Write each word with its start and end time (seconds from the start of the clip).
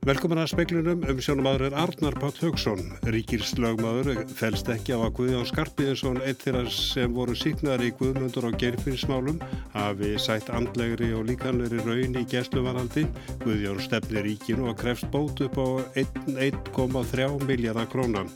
Velkomin 0.00 0.38
að 0.40 0.46
speklunum 0.54 1.02
um 1.12 1.18
sjónumadur 1.20 1.66
er 1.66 1.74
Arnar 1.76 2.14
Páll 2.16 2.38
Haugsson. 2.40 2.78
Ríkirslögmaður 3.12 4.22
fælst 4.32 4.70
ekki 4.72 4.94
á 4.96 5.04
að 5.04 5.12
Guðjón 5.18 5.44
Skarpiðinsson, 5.50 6.22
eitt 6.24 6.40
þeirra 6.46 6.62
sem 6.72 7.12
voru 7.12 7.34
síknar 7.36 7.84
í 7.84 7.90
Guðmundur 7.98 8.46
og 8.48 8.56
gerfinsmálum, 8.62 9.42
hafi 9.74 10.14
sætt 10.16 10.48
andlegri 10.56 11.10
og 11.12 11.28
líkanleiri 11.28 11.84
raun 11.84 12.16
í 12.16 12.24
gæsluvaraldi. 12.32 13.04
Guðjón 13.44 13.84
stefni 13.84 14.24
ríkinu 14.24 14.70
og 14.72 14.80
krefst 14.80 15.10
bót 15.12 15.44
upp 15.44 15.60
á 15.60 15.68
1,3 16.00 17.28
miljardar 17.44 17.92
krónan. 17.92 18.32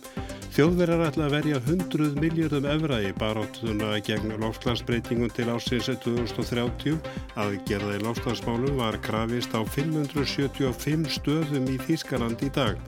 Þjóðverðar 0.54 1.08
ætla 1.08 1.24
að 1.26 1.32
verja 1.34 1.56
100 1.66 2.12
miljardum 2.22 2.66
evra 2.70 3.00
í 3.02 3.08
baráttuna 3.18 3.88
gegn 4.06 4.36
lofslagsbreytingum 4.38 5.32
til 5.34 5.48
ásins 5.50 5.88
2030. 6.04 7.00
Aðgerða 7.42 7.96
í 7.96 8.02
lofslagsmálum 8.04 8.78
var 8.78 8.94
krafist 9.02 9.50
á 9.50 9.66
575 9.66 11.08
stöðum 11.16 11.66
í 11.72 11.80
Þýskaland 11.88 12.44
í 12.46 12.52
dag. 12.54 12.78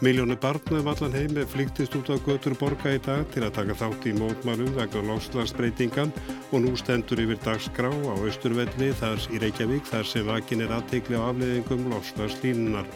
Miljónu 0.00 0.38
barna 0.40 0.80
um 0.80 0.88
allan 0.94 1.12
heimi 1.12 1.44
flyktist 1.44 1.92
út 2.00 2.08
á 2.08 2.16
götur 2.24 2.56
borga 2.56 2.96
í 2.96 3.02
dag 3.04 3.28
til 3.36 3.44
að 3.44 3.52
taka 3.60 3.76
þátt 3.82 4.08
í 4.08 4.16
mótmálum 4.16 4.72
vegna 4.78 5.04
lofslagsbreytingan 5.10 6.16
og 6.54 6.64
nú 6.64 6.72
stendur 6.80 7.20
yfir 7.20 7.42
dagskrá 7.44 7.92
á 7.92 8.14
Östurvelli 8.16 8.94
þar 8.96 9.20
í 9.28 9.44
Reykjavík 9.44 9.92
þar 9.92 10.08
sem 10.08 10.24
vakin 10.24 10.64
er 10.64 10.72
aðteikli 10.80 11.20
á 11.20 11.28
afleðingum 11.28 11.84
lofslagslínunar. 11.92 12.88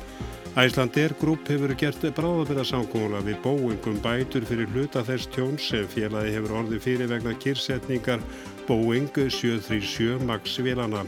Æslandir 0.57 1.12
Group 1.20 1.48
hefur 1.52 1.75
gert 1.77 2.02
bráðabæðarsákóla 2.16 3.20
við 3.27 3.37
bóingum 3.45 3.98
bætur 4.02 4.47
fyrir 4.48 4.70
hluta 4.73 5.02
þess 5.05 5.29
tjóns 5.34 5.66
sem 5.70 5.84
félagi 5.93 6.33
hefur 6.34 6.55
orðið 6.62 6.80
fyrir 6.87 7.11
vegna 7.12 7.34
kyrsetningar 7.43 8.23
Boeing 8.66 9.11
737 9.12 10.25
MAX 10.25 10.56
vilana. 10.65 11.05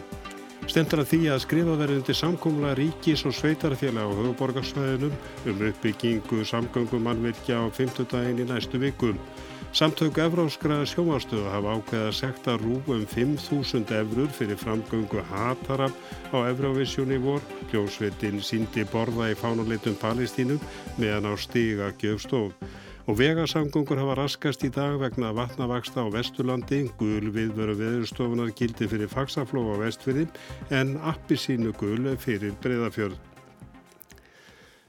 Stendur 0.69 1.03
að 1.03 1.09
því 1.15 1.21
að 1.33 1.41
skrifa 1.47 1.79
verðundi 1.81 2.15
samkómula 2.15 2.75
ríkis 2.79 3.25
og 3.27 3.35
sveitarfélag 3.35 4.13
á 4.13 4.19
höfuborgarsvæðinum 4.21 5.17
um 5.51 5.65
uppbyggingu 5.71 6.45
samgöngumannvirkja 6.47 7.65
á 7.65 7.67
5. 7.73 8.05
daginn 8.13 8.45
í 8.45 8.47
næstu 8.47 8.79
vikum. 8.79 9.17
Samtök 9.71 10.17
Evróskra 10.19 10.83
sjómanstöðu 10.83 11.47
hafa 11.47 11.77
ákveða 11.79 12.09
að 12.11 12.17
sekta 12.19 12.57
rúum 12.59 13.05
5.000 13.07 13.93
eurur 13.95 14.33
fyrir 14.35 14.59
framgöngu 14.59 15.23
hatarab 15.31 15.95
á 16.35 16.39
Evróvisjoni 16.51 17.21
vor. 17.23 17.39
Hljómsveitin 17.71 18.43
síndi 18.43 18.83
borða 18.91 19.31
í 19.31 19.39
fánuleitum 19.39 19.95
Palestínum 20.03 20.59
meðan 20.99 21.31
á 21.31 21.35
stiga 21.39 21.93
gjöfstof. 22.03 22.51
Og 23.07 23.19
vegasamgöngur 23.23 24.03
hafa 24.03 24.19
raskast 24.19 24.67
í 24.67 24.75
dag 24.75 24.99
vegna 24.99 25.31
vatnavaksta 25.39 26.03
á 26.03 26.07
Vesturlandi, 26.11 26.89
gul 26.99 27.31
viðveru 27.31 27.79
veðurstofunar 27.79 28.51
gildi 28.51 28.91
fyrir 28.91 29.09
fagsaflóf 29.09 29.71
á 29.79 29.87
vestfyrði 29.87 30.27
en 30.75 30.97
appi 30.99 31.39
sínu 31.39 31.71
gul 31.79 32.11
fyrir 32.19 32.59
breyðafjörð. 32.59 33.30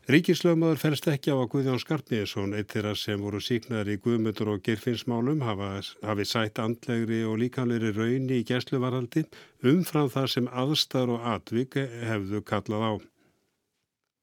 Ríkislögmaður 0.10 0.80
fælst 0.82 1.06
ekki 1.12 1.30
á 1.30 1.38
að 1.38 1.50
Guðjón 1.54 1.80
Skarpniðsson, 1.84 2.56
eitt 2.58 2.74
þeirra 2.74 2.96
sem 2.98 3.22
voru 3.22 3.38
síknar 3.38 3.86
í 3.86 4.00
Guðmundur 4.02 4.50
og 4.56 4.64
Gerfinnsmálum, 4.66 5.44
hafi 5.46 6.26
sætt 6.26 6.58
andlegri 6.58 7.22
og 7.22 7.38
líkanleiri 7.38 7.92
rauni 7.94 8.40
í 8.42 8.46
gæsluvaraldi 8.50 9.28
umfram 9.62 10.10
það 10.10 10.28
sem 10.34 10.50
aðstar 10.50 11.14
og 11.14 11.28
atvik 11.36 11.78
hefðu 12.10 12.42
kallað 12.42 12.88
á. 12.90 12.94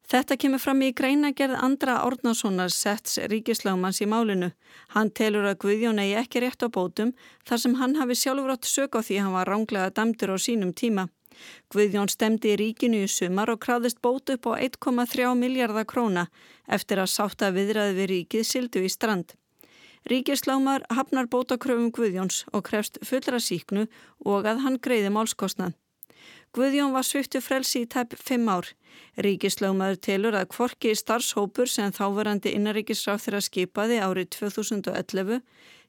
Þetta 0.09 0.39
kemur 0.41 0.63
fram 0.65 0.83
í 0.83 0.95
greinagerð 0.97 1.59
Andra 1.63 1.99
Árnasonar 2.01 2.73
setts 2.75 3.19
ríkislögmanns 3.31 4.01
í 4.03 4.09
málinu. 4.09 4.49
Hann 4.97 5.13
telur 5.13 5.47
að 5.47 5.61
Guðjón 5.63 6.01
eigi 6.03 6.17
ekki 6.17 6.43
rétt 6.43 6.65
á 6.65 6.69
bótum 6.73 7.13
þar 7.47 7.63
sem 7.63 7.79
hann 7.79 7.99
hafi 8.01 8.17
sjálfur 8.17 8.55
átt 8.57 8.67
sök 8.67 8.97
á 8.99 9.05
því 9.05 9.21
hann 9.21 9.37
var 9.37 9.53
ránglega 9.53 9.93
damtur 9.95 10.33
á 10.35 10.37
sínum 10.41 10.73
tíma. 10.73 11.07
Guðjón 11.73 12.11
stemdi 12.13 12.55
í 12.55 12.59
ríkinu 12.61 13.03
í 13.05 13.11
sumar 13.11 13.53
og 13.53 13.61
krafðist 13.65 14.01
bótu 14.05 14.39
upp 14.39 14.49
á 14.51 14.61
1,3 14.69 15.35
miljardar 15.39 15.89
króna 15.89 16.29
eftir 16.67 17.03
að 17.03 17.13
sátta 17.15 17.51
viðræði 17.57 17.99
við 17.99 18.11
ríkið 18.13 18.49
sildu 18.49 18.85
í 18.85 18.93
strand. 18.93 19.35
Ríkislámar 20.09 20.87
hafnar 20.95 21.27
bótakröfum 21.29 21.91
Guðjóns 21.93 22.45
og 22.53 22.65
krefst 22.71 23.01
fullra 23.05 23.41
síknu 23.43 23.89
og 24.25 24.47
að 24.47 24.63
hann 24.65 24.79
greiði 24.81 25.11
málskostnað. 25.13 25.75
Guðjón 26.57 26.95
var 26.97 27.05
sviftu 27.05 27.43
frelsi 27.45 27.83
í 27.85 27.89
tæp 27.93 28.15
5 28.17 28.49
ár. 28.49 28.71
Ríkislögmaður 29.21 29.99
telur 30.07 30.37
að 30.39 30.49
kvorki 30.55 30.95
starfshópur 30.97 31.69
sem 31.69 31.93
þáverandi 31.93 32.55
innaríkisráð 32.57 33.21
þeirra 33.25 33.43
skipaði 33.45 33.99
árið 34.01 34.31
2011 34.39 35.43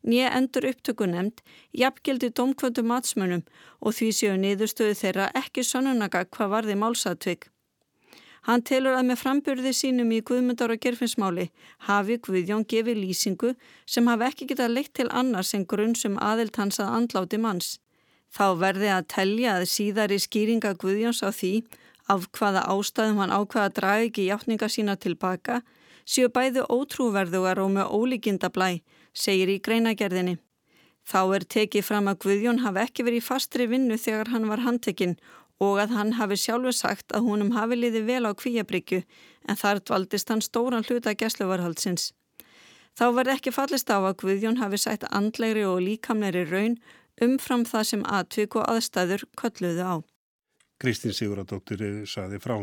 nýja 0.07 0.31
endur 0.37 0.67
upptöku 0.71 1.07
nefnd 1.09 1.41
jafngildi 1.81 2.29
domkvöndu 2.39 2.83
matsmönum 2.91 3.43
og 3.81 3.95
því 3.97 4.09
séu 4.19 4.35
niðurstöðu 4.39 4.97
þeirra 5.01 5.29
ekki 5.41 5.63
sannunaka 5.63 6.25
hvað 6.25 6.53
varði 6.55 6.77
málsatvig. 6.83 7.49
Hann 8.47 8.63
telur 8.63 8.95
að 8.95 9.09
með 9.09 9.19
frambyrði 9.19 9.73
sínum 9.75 10.11
í 10.15 10.21
Guðmundar 10.25 10.71
og 10.73 10.79
gerfinsmáli 10.83 11.49
hafi 11.89 12.17
Guðjón 12.23 12.63
gefið 12.71 13.01
lýsingu 13.03 13.51
sem 13.85 14.07
hafi 14.07 14.27
ekki 14.29 14.47
getað 14.53 14.75
leitt 14.77 14.93
til 14.95 15.09
annars 15.11 15.53
en 15.53 15.67
grunn 15.67 15.95
sem 15.95 16.15
aðilt 16.23 16.55
hans 16.61 16.79
að 16.79 16.95
andláti 16.99 17.39
manns. 17.41 17.77
Þá 18.31 18.45
verði 18.61 18.89
að 18.93 19.09
telja 19.11 19.57
að 19.57 19.67
síðari 19.73 20.19
skýringa 20.23 20.73
Guðjóns 20.79 21.21
á 21.25 21.29
því 21.35 21.53
af 22.09 22.29
hvaða 22.37 22.63
ástæðum 22.73 23.19
hann 23.21 23.35
ákvaða 23.35 23.73
draði 23.75 24.09
ekki 24.09 24.29
hjáttninga 24.29 24.69
sína 24.71 24.95
tilbaka 24.95 25.59
séu 26.09 26.29
bæði 26.33 26.63
ótrúverðugar 26.73 27.61
og 27.61 27.73
með 27.75 27.91
ólíkinda 27.93 28.49
blæ 28.53 28.79
segir 29.13 29.49
í 29.49 29.59
greinagerðinni. 29.63 30.37
Þá 31.09 31.21
er 31.35 31.45
tekið 31.55 31.85
fram 31.85 32.09
að 32.11 32.19
Guðjón 32.25 32.61
hafi 32.63 32.83
ekki 32.83 33.05
verið 33.07 33.21
í 33.21 33.25
fastri 33.25 33.65
vinnu 33.71 33.97
þegar 33.97 34.29
hann 34.33 34.49
var 34.49 34.61
handtekinn 34.65 35.15
og 35.59 35.79
að 35.83 35.95
hann 35.97 36.13
hafi 36.19 36.37
sjálfur 36.39 36.75
sagt 36.75 37.15
að 37.15 37.25
húnum 37.27 37.51
hafi 37.55 37.79
liðið 37.79 38.05
vel 38.07 38.23
á 38.29 38.31
kvíabryggju 38.37 39.01
en 39.49 39.59
þar 39.59 39.81
dvaldist 39.83 40.29
hann 40.31 40.43
stóran 40.45 40.85
hluta 40.87 41.15
gæsluvarhaldsins. 41.17 42.11
Þá 42.99 43.05
verði 43.15 43.35
ekki 43.35 43.55
fallist 43.55 43.91
á 43.91 43.97
að 43.99 44.17
Guðjón 44.21 44.59
hafi 44.61 44.79
sætt 44.79 45.07
andlegri 45.09 45.65
og 45.67 45.81
líkamleiri 45.83 46.45
raun 46.49 46.77
umfram 47.23 47.65
það 47.67 47.89
sem 47.91 48.05
atvik 48.05 48.55
og 48.59 48.67
aðstæður 48.71 49.25
kölluðu 49.39 49.83
á. 49.83 49.95
Kristín 50.79 51.15
Siguradóttir 51.15 51.83
saði 52.07 52.39
frá. 52.39 52.61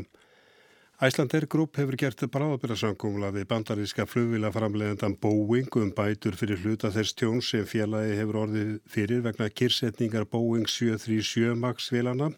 Æslandir 0.97 1.45
Group 1.45 1.77
hefur 1.77 1.93
gert 2.01 2.23
bráðabyrðarsangumla 2.33 3.29
við 3.35 3.43
bandaríska 3.51 4.07
flugvilaframlegendan 4.09 5.19
Boeing 5.21 5.69
um 5.77 5.91
bætur 5.93 6.39
fyrir 6.41 6.63
hluta 6.63 6.89
þess 6.95 7.13
tjón 7.13 7.43
sem 7.45 7.67
félagi 7.69 8.15
hefur 8.17 8.39
orðið 8.47 8.71
fyrir 8.89 9.21
vegna 9.27 9.51
kyrsetningar 9.53 10.25
Boeing 10.33 10.65
737 10.65 11.53
MAX 11.61 11.91
vilana. 11.93 12.31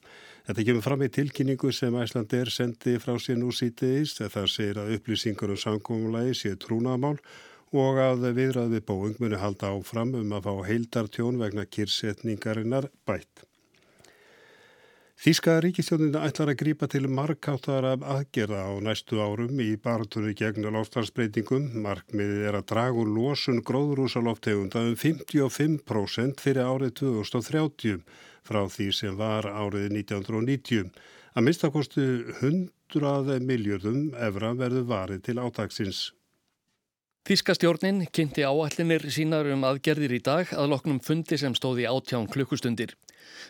Þetta 0.49 0.67
kemur 0.67 0.87
fram 0.89 1.07
í 1.07 1.11
tilkynningu 1.15 1.71
sem 1.71 2.01
Æslandir 2.03 2.51
sendi 2.51 2.99
frá 2.99 3.15
sér 3.23 3.39
nú 3.39 3.55
sítiðis 3.55 4.19
þar 4.19 4.51
segir 4.51 4.83
að 4.83 4.97
upplýsingur 4.97 5.55
um 5.55 5.61
sangumlaði 5.63 6.35
séu 6.41 6.59
trúnaðamál 6.59 7.21
og 7.79 8.01
að 8.03 8.33
viðrað 8.41 8.75
við 8.75 8.89
Boeing 8.91 9.23
muni 9.23 9.39
halda 9.39 9.71
áfram 9.71 10.17
um 10.19 10.35
að 10.35 10.51
fá 10.51 10.67
heildartjón 10.73 11.39
vegna 11.39 11.63
kyrsetningarinnar 11.63 12.91
bætt. 13.07 13.47
Þíska 15.19 15.56
ríkistjóninu 15.65 16.21
ætlar 16.23 16.53
að 16.53 16.61
grípa 16.61 16.87
til 16.87 17.09
markáttara 17.11 17.97
aðgerða 17.99 18.61
á 18.71 18.73
næstu 18.87 19.19
árum 19.19 19.59
í 19.59 19.73
baratunni 19.83 20.31
gegn 20.39 20.69
loftarsbreytingum. 20.77 21.65
Markmiðið 21.83 22.45
er 22.47 22.59
að 22.61 22.69
dragu 22.71 23.03
losun 23.03 23.59
gróðrúsaloftegunda 23.67 24.84
um 24.87 24.95
55% 24.95 26.45
fyrir 26.45 26.71
árið 26.71 26.93
2030 27.01 28.05
frá 28.47 28.61
því 28.71 28.87
sem 29.01 29.19
var 29.19 29.51
árið 29.51 29.89
1990. 29.97 30.95
Að 31.34 31.47
minnstakostu 31.49 32.07
100 32.39 33.43
miljardum 33.43 34.12
evra 34.15 34.55
verður 34.55 34.87
varið 34.87 35.27
til 35.27 35.43
átaksins. 35.43 36.05
Þíska 37.28 37.53
stjórnin 37.53 38.06
kynnti 38.09 38.41
áallinir 38.41 39.03
sínar 39.12 39.50
um 39.53 39.66
aðgerðir 39.69 40.15
í 40.16 40.19
dag 40.25 40.49
að 40.56 40.71
loknum 40.72 41.00
fundi 41.05 41.37
sem 41.37 41.53
stóði 41.53 41.84
átján 41.84 42.25
klukkustundir. 42.33 42.95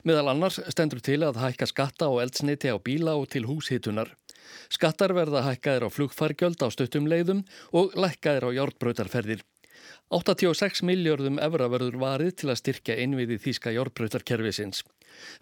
Meðal 0.03 0.33
annars 0.33 0.57
stendur 0.75 0.99
til 0.99 1.21
að 1.23 1.39
hækka 1.39 1.69
skatta 1.71 2.09
og 2.11 2.19
eldsneiti 2.25 2.73
á 2.75 2.77
bíla 2.83 3.15
og 3.15 3.29
til 3.31 3.45
húshitunar. 3.47 4.11
Skattar 4.67 5.15
verða 5.15 5.45
hækkaðir 5.47 5.87
á 5.87 5.95
flugfargjöld 5.95 6.59
á 6.59 6.75
stöttum 6.75 7.07
leiðum 7.07 7.45
og 7.71 7.95
lækkaðir 7.95 8.51
á 8.51 8.57
járbröytarferðir. 8.59 9.47
86 10.11 10.83
miljardum 10.83 11.39
evra 11.39 11.71
verður 11.71 12.03
varið 12.03 12.35
til 12.43 12.51
að 12.51 12.59
styrkja 12.65 12.99
einviði 12.99 13.39
þýska 13.47 13.79
járbröytarkerfisins. 13.79 14.83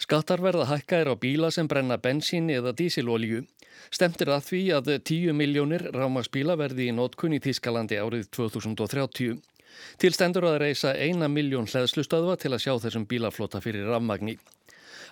Skattar 0.03 0.43
verða 0.45 0.69
hækkaðir 0.71 1.13
á 1.13 1.15
bíla 1.21 1.51
sem 1.55 1.69
brenna 1.69 1.99
bensín 1.99 2.51
eða 2.53 2.75
dísilolju. 2.77 3.45
Stemtir 3.91 4.33
að 4.33 4.49
því 4.51 4.63
að 4.79 4.91
10 5.11 5.37
miljónir 5.37 5.89
rámagsbíla 5.95 6.57
verði 6.59 6.89
í 6.91 6.97
nótkunni 6.97 7.43
Þýskalandi 7.45 8.01
árið 8.01 8.27
2030. 8.37 9.39
Til 10.01 10.13
stendur 10.15 10.47
að 10.49 10.61
reysa 10.65 10.95
eina 10.97 11.29
miljón 11.29 11.69
hlæðslustöðva 11.69 12.37
til 12.41 12.55
að 12.55 12.63
sjá 12.65 12.75
þessum 12.87 13.07
bílaflota 13.09 13.61
fyrir 13.65 13.89
rafmagni. 13.91 14.39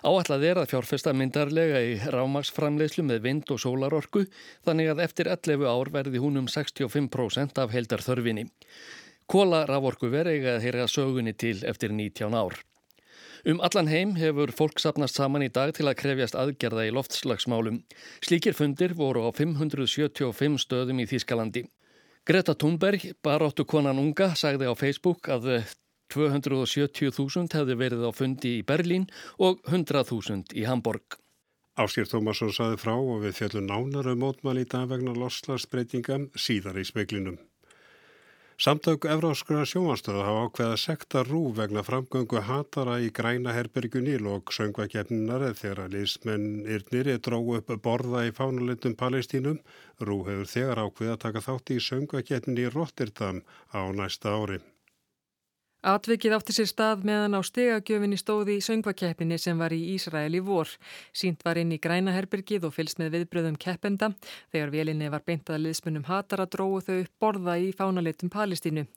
Áætlað 0.05 0.43
er 0.45 0.59
að 0.61 0.69
fjárfesta 0.73 1.13
myndarlega 1.17 1.79
í 1.81 1.95
rámagsframleyslu 2.13 3.05
með 3.07 3.23
vind 3.23 3.53
og 3.53 3.61
sólarorku 3.63 4.25
þannig 4.67 4.91
að 4.91 5.01
eftir 5.07 5.29
11 5.33 5.65
ár 5.65 5.91
verði 5.95 6.21
hún 6.21 6.41
um 6.43 6.49
65% 6.51 7.61
af 7.63 7.73
heldar 7.73 8.03
þörfinni. 8.05 8.45
Kóla 9.25 9.63
raforku 9.65 10.11
verið 10.13 10.45
að 10.51 10.63
heyra 10.67 10.85
sögunni 10.91 11.33
til 11.33 11.57
eftir 11.65 11.95
19 11.95 12.37
ár. 12.37 12.59
Um 13.45 13.59
allan 13.61 13.85
heim 13.85 14.15
hefur 14.17 14.49
fólk 14.57 14.79
sapnast 14.81 15.19
saman 15.19 15.43
í 15.45 15.51
dag 15.53 15.69
til 15.77 15.85
að 15.85 15.99
krefjast 15.99 16.33
aðgerða 16.33 16.87
í 16.87 16.93
loftslagsmálum. 16.97 17.83
Slíkir 18.25 18.57
fundir 18.57 18.95
voru 18.97 19.21
á 19.21 19.29
575 19.29 20.57
stöðum 20.63 21.03
í 21.03 21.05
Þýskalandi. 21.11 21.61
Greta 22.25 22.55
Thunberg, 22.57 23.05
baróttu 23.21 23.67
konan 23.69 24.01
unga, 24.01 24.31
sagði 24.33 24.65
á 24.65 24.73
Facebook 24.73 25.29
að 25.29 25.61
270.000 26.09 27.53
hefði 27.53 27.77
verið 27.77 28.09
á 28.09 28.11
fundi 28.17 28.57
í 28.63 28.65
Berlín 28.65 29.05
og 29.37 29.61
100.000 29.69 30.57
í 30.57 30.65
Hamburg. 30.65 31.19
Áskýr 31.77 32.09
Tómasson 32.09 32.49
saði 32.55 32.81
frá 32.81 32.95
og 32.95 33.27
við 33.27 33.43
fjallum 33.43 33.69
nánar 33.69 34.09
um 34.09 34.25
mótmæli 34.25 34.65
í 34.65 34.71
dag 34.73 34.89
vegna 34.89 35.13
loslarsbreytinga 35.13 36.23
síðar 36.33 36.81
í 36.81 36.87
speiklinum. 36.87 37.37
Samtök 38.55 39.03
Evróskra 39.03 39.65
sjóanstöðu 39.67 40.21
hafa 40.23 40.43
ákveða 40.47 40.75
sekta 40.79 41.23
rú 41.27 41.39
vegna 41.57 41.81
framgöngu 41.83 42.39
hatara 42.39 42.93
í 43.03 43.09
græna 43.17 43.51
herbergunil 43.51 44.29
og 44.31 44.53
söngvakefninar 44.55 45.43
þegar 45.59 45.81
að 45.83 45.97
liðsmennirnir 45.97 47.09
er 47.11 47.19
dróðu 47.27 47.57
upp 47.59 47.73
borða 47.83 48.21
í 48.29 48.31
fánulendum 48.37 48.95
Palestínum. 49.01 49.59
Rú 49.99 50.21
hefur 50.29 50.47
þegar 50.53 50.83
ákveða 50.85 51.17
taka 51.25 51.43
þátt 51.49 51.73
í 51.75 51.81
söngvakefninni 51.89 52.63
í 52.69 52.71
Rotterdam 52.71 53.43
á 53.75 53.91
næsta 53.91 54.31
ári. 54.39 54.61
Atvikið 55.85 56.33
átti 56.33 56.53
sér 56.55 56.65
stað 56.65 57.03
meðan 57.05 57.37
á 57.37 57.45
stegagjöfinni 57.45 58.17
stóði 58.17 58.55
í 58.57 58.61
söngvakeppinni 58.65 59.37
sem 59.37 59.59
var 59.61 59.69
í 59.69 59.77
Ísrael 59.93 60.33
í 60.33 60.39
vor. 60.41 60.71
Sínt 61.13 61.43
var 61.45 61.59
inn 61.61 61.75
í 61.75 61.77
grænaherbergið 61.77 62.63
og 62.65 62.73
fylst 62.73 62.97
með 62.97 63.11
viðbröðum 63.19 63.59
keppenda. 63.61 64.09
Þegar 64.49 64.71
vélinni 64.73 65.11
var 65.13 65.21
beintað 65.21 65.61
liðsmunum 65.61 66.07
hatara 66.07 66.47
dróðu 66.49 66.81
þau 66.87 66.95
upp 67.03 67.11
borða 67.21 67.57
í 67.61 67.67
fánalitum 67.77 68.31
Palestínu. 68.33 68.87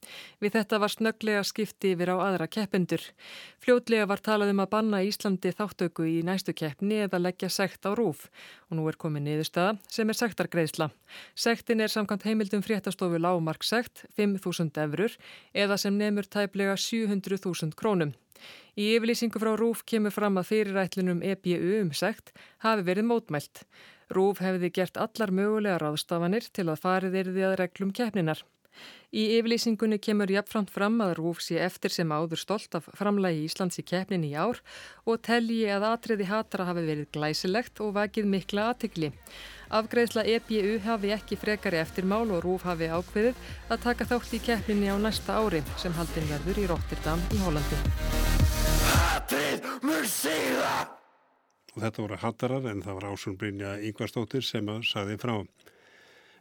Við 0.40 0.56
þetta 0.56 0.78
var 0.80 0.94
snöglega 0.94 1.42
skipti 1.44 1.92
yfir 1.92 2.14
á 2.16 2.24
aðra 2.24 2.46
keppendur. 2.48 3.04
Fljótlega 3.60 4.08
var 4.08 4.24
talað 4.24 4.54
um 4.54 4.64
að 4.64 4.72
banna 4.72 5.02
Íslandi 5.04 5.52
þáttöku 5.60 6.08
í 6.08 6.22
næstu 6.24 6.56
keppni 6.56 7.02
eða 7.04 7.20
leggja 7.20 7.52
sekt 7.52 7.84
á 7.84 7.92
rúf. 7.92 8.30
Og 8.72 8.80
nú 8.80 8.88
er 8.88 8.96
komið 8.96 9.26
niðurstaða 9.26 9.76
sem 9.92 10.08
er 10.08 10.16
sektargreðsla. 10.16 10.88
Sektin 11.36 11.84
er 11.84 11.92
samkvæmt 11.92 12.24
heimildum 12.24 12.64
fréttastofu 12.64 13.20
lágmarksekt 13.20 14.06
5.000 14.16 14.72
eurur 14.86 15.20
eða 15.52 15.76
sem 15.80 15.96
nefnur 15.96 16.28
tæplega 16.32 16.77
700.000 16.82 17.76
krónum. 17.78 18.14
Í 18.78 18.92
yfirlýsingu 18.94 19.40
frá 19.42 19.54
RÚF 19.58 19.82
kemur 19.90 20.14
fram 20.14 20.38
að 20.38 20.50
fyrirætlunum 20.52 21.22
EBU 21.26 21.80
um 21.80 21.90
sekt 21.96 22.30
hafi 22.64 22.86
verið 22.86 23.08
mótmælt. 23.10 23.64
RÚF 24.14 24.38
hefði 24.44 24.70
gert 24.76 25.00
allar 25.00 25.34
mögulega 25.34 25.80
ráðstafanir 25.82 26.46
til 26.54 26.68
að 26.68 26.84
farið 26.84 27.18
erði 27.24 27.44
að 27.48 27.58
reglum 27.62 27.90
keppninar. 27.92 28.44
Í 29.08 29.22
yfirlýsingunni 29.38 29.96
kemur 30.04 30.28
jafnframt 30.28 30.68
fram 30.68 30.98
að 31.00 31.14
RÚF 31.16 31.38
sé 31.40 31.56
eftir 31.64 31.94
sem 31.94 32.10
áður 32.12 32.42
stolt 32.42 32.74
af 32.76 32.90
framlægi 32.98 33.46
Íslands 33.46 33.80
í 33.80 33.84
keppnin 33.88 34.26
í 34.28 34.34
ár 34.36 34.60
og 35.08 35.22
telji 35.24 35.62
að 35.72 35.86
atriði 35.88 36.26
hatra 36.28 36.66
hafi 36.68 36.82
verið 36.84 37.08
glæsilegt 37.16 37.80
og 37.80 37.94
vakið 37.96 38.28
mikla 38.28 38.66
aðtikli. 38.74 39.08
Afgreðsla 39.78 40.26
EBU 40.28 40.76
hafi 40.84 41.14
ekki 41.16 41.38
frekari 41.40 41.80
eftir 41.80 42.04
mál 42.08 42.28
og 42.28 42.44
Rúf 42.44 42.66
hafi 42.68 42.90
ákveðið 42.92 43.40
að 43.72 43.82
taka 43.86 44.08
þátt 44.12 44.36
í 44.36 44.42
keppninni 44.44 44.92
á 44.92 44.96
næsta 45.00 45.40
ári 45.40 45.64
sem 45.80 45.96
haldin 45.96 46.28
verður 46.28 46.60
í 46.60 46.68
Rotterdam 46.68 47.24
í 47.32 47.40
Hollandi. 47.46 47.80
Hatrið 48.92 49.72
mjög 49.88 50.06
sigða! 50.12 50.76
Og 51.78 51.82
þetta 51.84 52.04
voru 52.04 52.16
hattarar 52.20 52.64
en 52.68 52.84
það 52.84 53.00
var 53.00 53.08
Ásson 53.12 53.36
Brynja 53.40 53.76
Yngvarstóttir 53.88 54.44
sem 54.44 54.68
að 54.68 54.84
saði 54.88 55.16
frá. 55.20 55.36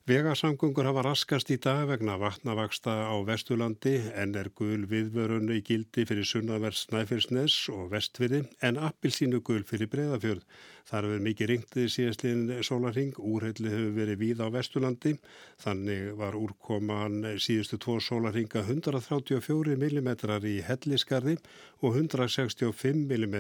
Vegasamgöngur 0.07 0.87
hafa 0.87 1.01
raskast 1.03 1.49
í 1.51 1.57
dag 1.59 1.81
vegna 1.89 2.13
vatnavaksta 2.15 2.93
á 3.11 3.15
Vestulandi 3.27 3.97
en 4.15 4.37
er 4.39 4.47
gul 4.55 4.85
viðvörunni 4.87 5.57
í 5.59 5.63
gildi 5.67 6.05
fyrir 6.07 6.23
Sunnavers 6.23 6.85
Snæfellsnes 6.85 7.57
og 7.73 7.89
Vestfyrði 7.91 8.45
en 8.63 8.79
appilsínu 8.87 9.41
gul 9.43 9.65
fyrir 9.67 9.91
Breðafjörð. 9.91 10.45
Þar 10.87 11.09
hefur 11.09 11.25
mikið 11.25 11.51
ringtið 11.51 11.89
síðastliðin 11.91 12.63
sólarring, 12.63 13.19
úrheilli 13.19 13.73
hefur 13.73 13.91
verið 13.97 14.21
víð 14.21 14.45
á 14.45 14.47
Vestulandi, 14.55 15.13
þannig 15.59 16.15
var 16.21 16.39
úrkoman 16.39 17.19
síðustu 17.43 17.75
tvo 17.83 17.97
sólarringa 17.99 18.63
134 18.63 19.75
mm 19.75 20.09
í 20.47 20.55
hellisgarði 20.69 21.35
og 21.83 21.99
165 21.99 23.03
mm 23.11 23.37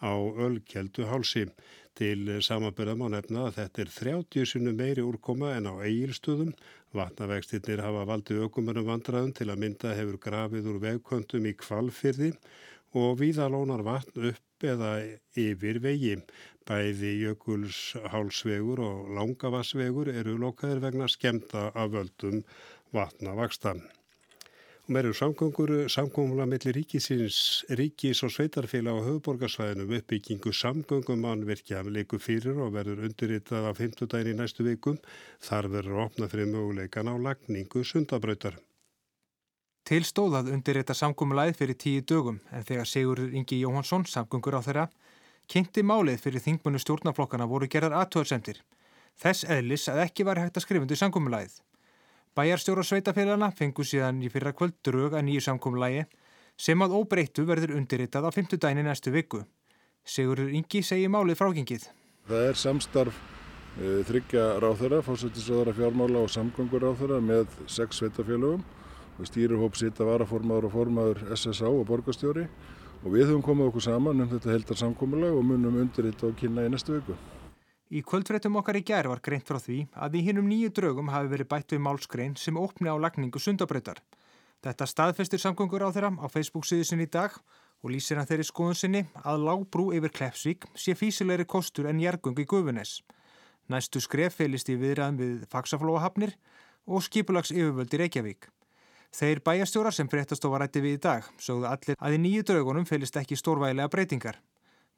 á 0.00 0.12
Ölkeldu 0.16 1.04
hálsi. 1.12 1.50
Til 1.98 2.28
samanbyrða 2.40 2.94
má 2.96 3.08
nefna 3.12 3.46
að 3.48 3.56
þetta 3.58 3.82
er 3.82 3.90
30 3.96 4.46
sunum 4.48 4.78
meiri 4.80 5.02
úrkoma 5.04 5.50
en 5.58 5.68
á 5.68 5.74
eigilstöðum. 5.84 6.54
Vatnavextinnir 6.96 7.82
hafa 7.84 8.06
valdið 8.08 8.46
ökumunum 8.46 8.88
vandraðum 8.88 9.34
til 9.36 9.48
að 9.52 9.60
mynda 9.64 9.92
hefur 9.98 10.20
grafið 10.26 10.70
úr 10.72 10.78
vegkvöntum 10.86 11.48
í 11.50 11.54
kvalfyrði 11.60 12.32
og 12.96 13.20
víðalónar 13.20 13.84
vatn 13.84 14.28
upp 14.32 14.66
eða 14.72 14.92
yfir 15.44 15.80
vegi. 15.84 16.16
Bæði 16.68 17.12
jökulshálsvegur 17.26 18.84
og 18.88 19.08
langavassvegur 19.16 20.12
eru 20.12 20.38
lokaðir 20.40 20.84
vegna 20.84 21.08
skemta 21.12 21.70
af 21.74 21.92
völdum 21.96 22.40
vatnavaksta. 22.96 23.76
Og 24.82 24.96
meður 24.96 25.14
samgöngur, 25.14 25.70
samgöngulega 25.94 26.48
millir 26.50 26.74
ríkisins, 26.74 27.36
ríkis 27.70 28.24
og 28.26 28.32
sveitarfélag 28.34 28.98
á 28.98 29.06
höfuborgarsvæðinu 29.06 29.86
uppbyggingu 29.98 30.50
samgöngum 30.50 31.22
virkja 31.46 31.84
leiku 31.86 32.18
fyrir 32.18 32.58
og 32.58 32.72
verður 32.74 33.04
undirritað 33.06 33.70
á 33.70 33.72
50 33.78 34.10
daginn 34.10 34.34
í 34.34 34.38
næstu 34.40 34.66
vikum. 34.66 34.98
Þar 35.38 35.70
verður 35.70 36.02
opnað 36.08 36.34
fyrir 36.34 36.50
möguleikan 36.50 37.06
á 37.06 37.14
lagningu 37.14 37.84
sundabrautar. 37.84 38.58
Tilstóðað 39.86 40.50
undirrita 40.50 40.94
samgöngulæð 40.94 41.56
fyrir 41.62 41.78
tíu 41.78 42.02
dögum 42.02 42.40
en 42.50 42.66
þegar 42.66 42.86
Sigurður 42.86 43.34
Ingi 43.38 43.62
Jóhansson, 43.62 44.04
samgöngur 44.04 44.58
á 44.58 44.66
þeirra, 44.66 44.88
kynnti 45.46 45.82
málið 45.86 46.22
fyrir 46.26 46.42
þingmunu 46.42 46.82
stjórnaflokkana 46.82 47.46
voru 47.46 47.70
gerðar 47.70 48.02
aðtöðsendir. 48.02 48.58
Þess 49.14 49.46
eðlis 49.46 49.86
að 49.86 50.08
ekki 50.08 50.26
var 50.26 50.42
hægt 50.42 50.58
að 50.58 50.66
skrifundu 50.66 50.98
samgöngulæð. 52.32 52.36
Bæjarstjóra 52.36 52.82
sveitafélagana 52.82 53.52
fengu 53.52 53.84
síðan 53.84 54.22
í 54.22 54.30
fyrra 54.30 54.52
kvöld 54.52 54.74
drög 54.82 55.12
að 55.14 55.24
nýju 55.26 55.40
samkómlægi 55.40 56.06
sem 56.56 56.80
að 56.80 56.94
óbreyttu 56.96 57.44
verður 57.44 57.76
undirritað 57.76 58.24
á 58.24 58.30
50 58.32 58.58
dæni 58.58 58.82
næstu 58.82 59.10
viku. 59.12 59.44
Sigurur 60.04 60.48
Ingi 60.48 60.82
segi 60.82 61.08
málið 61.08 61.38
frágengið. 61.38 61.88
Það 62.28 62.48
er 62.48 62.54
samstarf 62.54 63.14
e, 63.80 64.02
þryggja 64.08 64.60
ráþöra, 64.60 65.02
fórsættisraðara 65.02 65.74
fjármála 65.74 66.22
og 66.22 66.30
samgöngur 66.30 66.82
ráþöra 66.82 67.20
með 67.20 67.48
sex 67.66 68.00
sveitafélagum 68.00 68.64
og 69.18 69.26
stýruhóp 69.28 69.76
sita 69.76 70.04
varaformaður 70.04 70.70
og 70.70 70.72
formaður 70.72 71.22
SSA 71.36 71.68
og 71.68 71.86
borgastjóri 71.86 72.46
og 73.02 73.12
við 73.12 73.28
höfum 73.28 73.42
komið 73.44 73.68
okkur 73.68 73.82
saman 73.82 74.20
um 74.24 74.28
þetta 74.30 74.52
heldar 74.52 74.76
samkómulag 74.76 75.36
og 75.36 75.44
munum 75.44 75.80
undirritað 75.84 76.32
og 76.32 76.38
kynna 76.38 76.64
í 76.64 76.72
næstu 76.72 76.96
viku. 76.96 77.18
Í 77.92 78.00
kvöldfréttum 78.00 78.54
okkar 78.56 78.78
í 78.78 78.80
gær 78.88 79.04
var 79.10 79.20
greint 79.20 79.44
frá 79.44 79.58
því 79.60 79.82
að 80.00 80.14
í 80.16 80.20
hinnum 80.24 80.46
nýju 80.48 80.70
draugum 80.78 81.10
hafi 81.12 81.28
verið 81.28 81.48
bætt 81.50 81.74
við 81.74 81.80
málskrein 81.84 82.36
sem 82.40 82.56
opni 82.56 82.88
á 82.88 82.96
lagningu 82.96 83.36
sundabrautar. 83.36 83.98
Þetta 84.64 84.86
staðfestir 84.88 85.42
samgöngur 85.42 85.84
á 85.84 85.92
þeirra 85.92 86.08
á 86.16 86.26
Facebook 86.32 86.64
síðu 86.64 86.86
sinni 86.88 87.04
í 87.04 87.10
dag 87.12 87.34
og 87.36 87.90
lýsir 87.92 88.16
hann 88.16 88.28
þeirri 88.30 88.46
skoðun 88.48 88.78
sinni 88.80 89.02
að 89.20 89.44
lágbrú 89.44 89.90
yfir 89.92 90.14
Klepsvík 90.16 90.64
sé 90.72 90.94
físilegri 90.96 91.44
kostur 91.44 91.90
en 91.90 92.00
jærgöngu 92.00 92.40
í 92.40 92.48
Guðunes. 92.48 93.02
Næstu 93.68 94.00
skref 94.00 94.38
felist 94.40 94.70
í 94.72 94.78
viðræðum 94.80 95.18
við 95.20 95.44
faksaflóahafnir 95.52 96.32
og 96.88 97.04
skipulags 97.04 97.52
yfirvöldi 97.52 98.00
Reykjavík. 98.00 98.48
Þeir 99.12 99.42
bæjastjórar 99.44 99.92
sem 99.92 100.08
fréttastofa 100.08 100.62
rætti 100.62 100.80
við 100.80 100.96
í 100.96 101.02
dag 101.10 101.28
sögðu 101.36 101.68
allir 101.68 102.00
að 102.00 102.16
í 102.16 102.22
nýju 102.24 102.46
draugunum 102.48 102.88
felist 102.88 103.20
ekki 103.20 103.36
stórvægilega 103.36 103.92
breytingar. 103.92 104.40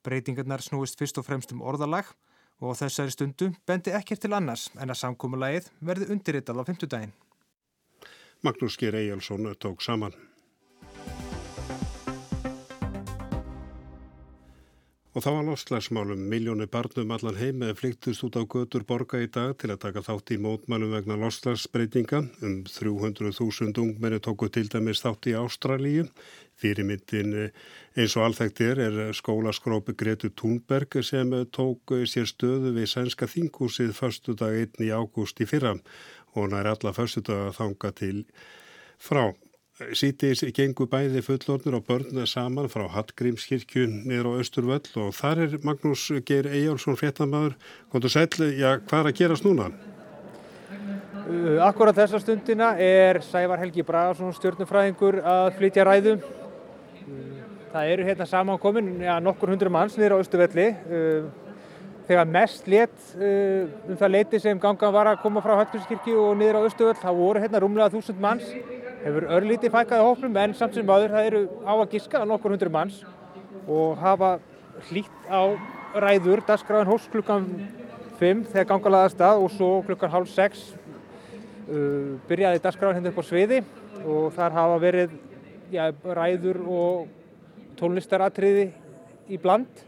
Breytingarnar 0.06 0.62
snúist 0.62 0.94
fyrst 1.00 1.18
og 1.18 1.26
fremst 1.26 1.50
um 1.50 1.64
orðalag 1.66 2.14
og 2.64 2.78
þessari 2.80 3.12
stundu 3.12 3.50
bendi 3.68 3.92
ekkert 3.94 4.24
til 4.24 4.32
annars 4.36 4.70
en 4.80 4.90
að 4.90 5.00
samkómulagið 5.02 5.70
verði 5.84 6.10
undirritað 6.14 6.60
á 6.60 6.68
fymtudaginn. 6.68 7.16
Magnús 8.44 8.76
Geir 8.80 8.96
Eyjálsson 8.98 9.52
tók 9.60 9.84
saman. 9.84 10.16
Og 15.14 15.22
þá 15.22 15.28
var 15.30 15.44
lofslagsmálum. 15.46 16.22
Miljónu 16.26 16.66
barnum 16.66 17.12
allan 17.14 17.36
heim 17.38 17.60
eða 17.62 17.76
flyktust 17.78 18.24
út 18.26 18.34
á 18.34 18.42
götur 18.50 18.82
borga 18.82 19.20
í 19.22 19.28
dag 19.30 19.52
til 19.62 19.70
að 19.70 19.84
taka 19.84 20.02
þátt 20.02 20.32
í 20.34 20.38
mótmælum 20.42 20.90
vegna 20.90 21.14
lofslagsbreytinga. 21.20 22.18
Um 22.42 22.56
300.000 22.66 23.78
ungmenni 23.78 24.18
tóku 24.18 24.48
til 24.50 24.66
dæmis 24.72 25.04
þátt 25.04 25.30
í 25.30 25.36
Ástralíu. 25.38 26.08
Fyrirmyndin 26.58 27.30
eins 27.94 28.18
og 28.18 28.26
alþægt 28.26 28.64
er 28.66 29.14
skólaskrópi 29.14 29.94
Gretu 29.94 30.32
Thunberg 30.34 30.98
sem 31.06 31.30
tók 31.54 31.94
sér 32.10 32.26
stöðu 32.26 32.74
við 32.74 32.90
sænska 32.90 33.30
þingúsið 33.30 33.94
förstu 33.94 34.34
dag 34.34 34.58
1. 34.66 34.82
í 34.82 34.90
ágúst 34.90 35.38
í 35.38 35.46
fyrra 35.46 35.76
og 36.34 36.42
hann 36.42 36.58
er 36.58 36.74
alla 36.74 36.90
förstu 36.90 37.22
dag 37.22 37.52
að 37.52 37.58
þanga 37.62 37.94
til 38.02 38.24
frá. 38.98 39.30
Sýtis 39.74 40.38
gengur 40.54 40.86
bæði 40.86 41.18
fullornir 41.26 41.74
og 41.74 41.82
börn 41.88 42.20
saman 42.30 42.68
frá 42.70 42.84
Hallgrímskirkju 42.94 43.88
niður 44.06 44.28
á 44.30 44.32
Östurvöll 44.38 44.92
og 45.02 45.08
þar 45.18 45.40
er 45.48 45.56
Magnús 45.66 46.04
Geir 46.22 46.46
Eyjálsson 46.46 46.94
fréttamaður. 46.94 47.56
Kontur 47.90 48.12
sæl, 48.14 48.28
já, 48.54 48.76
hvað 48.78 49.00
er 49.00 49.08
að 49.10 49.18
gerast 49.18 49.42
núna? 49.42 49.66
Uh, 51.24 51.58
akkurat 51.66 51.98
þessa 51.98 52.20
stundina 52.22 52.68
er 52.78 53.18
Sævar 53.26 53.58
Helgi 53.64 53.82
Bragarsson 53.82 54.30
stjórnufræðingur 54.36 55.18
að 55.26 55.48
flytja 55.58 55.88
ræðum. 55.90 56.22
Uh, 56.22 57.42
Það 57.74 57.90
eru 57.96 58.06
hérna 58.06 58.30
samankomin 58.30 58.92
ja, 59.02 59.18
nokkur 59.18 59.50
hundru 59.56 59.74
manns 59.74 59.98
niður 59.98 60.14
á 60.14 60.22
Östuvelli. 60.22 60.68
Uh, 60.86 61.26
þegar 62.06 62.30
mest 62.30 62.70
létt 62.70 63.10
um 63.18 63.98
það 63.98 64.10
leiti 64.12 64.38
sem 64.38 64.58
gangan 64.60 64.94
var 64.94 65.10
að 65.16 65.22
koma 65.24 65.42
frá 65.42 65.56
Hallgrímskirkju 65.64 66.14
og 66.28 66.38
niður 66.38 66.62
á 66.62 66.66
Östuvöll, 66.70 66.98
þá 67.00 67.10
voru 67.10 67.42
hérna 67.42 67.64
rúmlega 67.64 67.90
þúsund 67.96 68.22
manns. 68.22 68.54
Hefur 69.04 69.26
örlíti 69.36 69.68
fækkaði 69.68 70.00
hóflum 70.00 70.36
en 70.40 70.54
samt 70.56 70.78
sem 70.78 70.88
aður 70.88 71.12
það 71.12 71.26
eru 71.28 71.40
á 71.68 71.72
að 71.76 71.90
giska 71.92 72.22
nokkur 72.24 72.54
hundru 72.54 72.70
manns 72.72 73.02
og 73.68 73.98
hafa 74.00 74.38
hlýtt 74.88 75.26
á 75.28 75.52
ræður, 76.00 76.40
dagskráðin 76.48 76.88
hóst 76.88 77.10
klukkan 77.12 77.44
5 78.16 78.40
þegar 78.54 78.68
ganga 78.70 78.92
laðast 78.94 79.20
að 79.20 79.42
og 79.44 79.52
svo 79.52 79.68
klukkan 79.84 80.12
hálf 80.14 80.32
6 80.32 80.62
uh, 80.72 82.16
byrjaði 82.30 82.62
dagskráðin 82.64 83.02
hérna 83.02 83.12
upp 83.12 83.20
á 83.20 83.28
sviði 83.28 83.60
og 84.08 84.32
þar 84.38 84.56
hafa 84.56 84.80
verið 84.86 85.12
já, 85.74 85.84
ræður 85.92 86.62
og 86.64 87.12
tónlistaratriði 87.76 88.70
í 89.28 89.40
bland. 89.40 89.84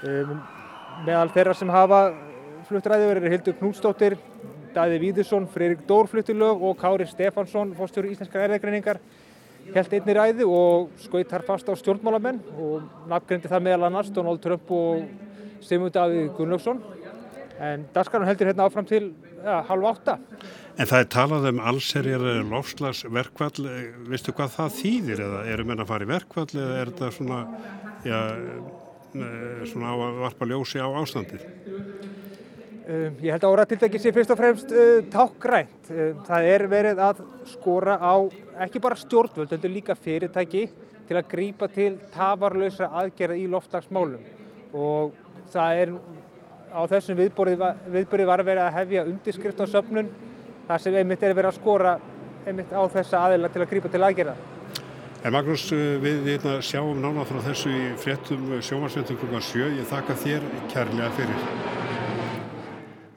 Um, 0.00 0.40
meðal 1.04 1.28
þeirra 1.36 1.56
sem 1.60 1.76
hafa 1.76 2.00
fluttræðiður 2.70 3.20
eru 3.20 3.36
Hildur 3.36 3.60
Knúsdóttir, 3.60 4.16
Daði 4.76 4.98
Víðursson, 5.00 5.46
Freirik 5.48 5.86
Dór 5.88 6.08
fluttilög 6.10 6.60
og 6.68 6.74
Kári 6.76 7.06
Stefansson, 7.08 7.70
fórstjóru 7.78 8.10
íslenskar 8.12 8.42
erðegreiningar, 8.44 8.98
held 9.72 9.94
einni 9.96 10.16
ræði 10.18 10.44
og 10.44 10.90
skaut 11.00 11.30
þar 11.30 11.44
fast 11.46 11.70
á 11.70 11.74
stjórnmálamenn 11.80 12.42
og 12.60 12.84
nafngrendi 13.08 13.48
það 13.48 13.64
meðal 13.64 13.86
annars 13.88 14.10
Donald 14.12 14.42
Trump 14.44 14.68
og 14.76 15.06
Simon 15.64 15.94
Davíð 15.94 16.28
Gunnlaugsson. 16.36 16.82
En 17.56 17.86
dagskarnan 17.94 18.28
heldur 18.28 18.50
hérna 18.50 18.66
áfram 18.68 18.84
til 18.84 19.14
ja, 19.40 19.62
halv 19.64 19.88
átta. 19.94 20.18
En 20.76 20.90
það 20.90 21.00
er 21.00 21.08
talað 21.14 21.48
um 21.54 21.62
allserjar 21.72 22.26
lofslagsverkvall, 22.50 23.70
veistu 24.10 24.34
hvað 24.36 24.58
það 24.58 24.76
þýðir 24.82 25.24
eða 25.30 25.40
eru 25.54 25.66
menn 25.70 25.80
að 25.80 25.88
fara 25.94 26.04
í 26.04 26.10
verkvall 26.10 26.50
eða 26.52 26.76
er 26.82 26.92
þetta 26.92 27.10
svona, 27.16 27.40
já, 28.04 28.20
svona 29.72 29.88
á 29.88 29.96
að 29.96 30.20
varpa 30.26 30.50
ljósi 30.52 30.84
á 30.84 30.88
ástandið? 31.00 31.48
Um, 32.86 33.16
ég 33.18 33.32
held 33.34 33.42
að 33.42 33.52
óratiltæki 33.56 33.98
sé 33.98 34.12
fyrst 34.14 34.30
og 34.30 34.38
fremst 34.38 34.70
uh, 34.70 35.00
tákgrænt. 35.10 35.88
Um, 35.90 36.20
það 36.28 36.48
er 36.52 36.64
verið 36.70 37.00
að 37.02 37.22
skora 37.50 37.96
á 37.98 38.14
ekki 38.62 38.82
bara 38.82 38.98
stjórnvöld, 39.00 39.50
þetta 39.50 39.66
er 39.66 39.72
líka 39.74 39.96
fyrirtæki 39.98 40.62
til 41.08 41.16
að 41.18 41.26
grýpa 41.32 41.66
til 41.72 41.96
tafarlösa 42.14 42.86
aðgerða 43.00 43.38
í 43.42 43.48
loftlagsmálum 43.50 44.22
og 44.76 45.16
það 45.50 45.80
er 45.82 45.92
á 46.70 46.82
þessum 46.90 47.18
viðbúrið 47.18 48.28
var 48.30 48.42
verið 48.46 48.62
að 48.64 48.76
hefja 48.78 49.04
undirskrift 49.06 49.62
á 49.62 49.66
söfnun 49.70 50.10
þar 50.68 50.82
sem 50.84 50.98
einmitt 51.00 51.24
er 51.26 51.34
verið 51.34 51.52
að 51.52 51.58
skora 51.58 51.96
einmitt 52.46 52.70
á 52.70 52.82
þessa 52.92 53.24
aðeila 53.26 53.50
til 53.50 53.64
að 53.64 53.72
grýpa 53.72 53.90
til 53.90 54.02
aðgerða. 54.02 54.36
En 55.26 55.34
Magnús, 55.34 55.64
við, 55.74 56.20
við 56.22 56.36
hérna 56.36 56.60
sjáum 56.62 57.02
nána 57.02 57.26
frá 57.26 57.40
þessu 57.48 57.72
í 57.72 57.88
fréttum 57.98 58.52
sjómarsveitum 58.62 59.18
klukkan 59.18 59.42
7. 59.42 59.72
Ég 59.80 59.90
þakka 59.90 60.18
þér 60.22 60.46
kærlega 60.70 61.10
fyrir 61.18 61.75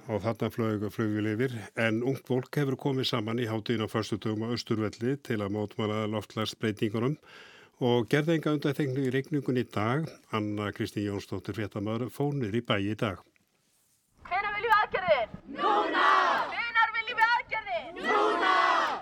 og 0.09 0.23
þarna 0.23 0.49
flög 0.49 0.83
flugvil 0.89 1.29
yfir 1.35 1.53
en 1.77 2.01
ungt 2.01 2.25
fólk 2.25 2.57
hefur 2.57 2.77
komið 2.81 3.11
saman 3.11 3.41
í 3.41 3.45
hátíðin 3.49 3.85
á 3.85 3.87
förstutugum 3.91 4.47
á 4.49 4.53
Östurvelli 4.55 5.15
til 5.21 5.37
að 5.37 5.53
mótmála 5.53 6.07
loftlagsbreytingunum 6.09 7.17
og 7.85 8.07
gerði 8.11 8.39
enga 8.39 8.55
undaþengnu 8.57 9.05
í 9.05 9.11
reikningun 9.13 9.59
í 9.61 9.65
dag 9.69 10.07
Anna 10.35 10.71
Kristi 10.73 11.05
Jónsdóttir 11.05 11.57
Féttamöður 11.59 12.09
fónir 12.13 12.55
í 12.57 12.61
bæi 12.65 12.89
í 12.89 12.95
dag 12.97 13.21
Hvenar 14.25 14.55
viljum 14.55 14.71
við 14.71 14.77
aðgerðir? 14.79 15.35
Núna! 15.59 16.07
Hvenar 16.55 16.95
viljum 16.95 17.19
við 17.19 17.35
aðgerðir? 17.35 17.91
Núna! 17.99 18.53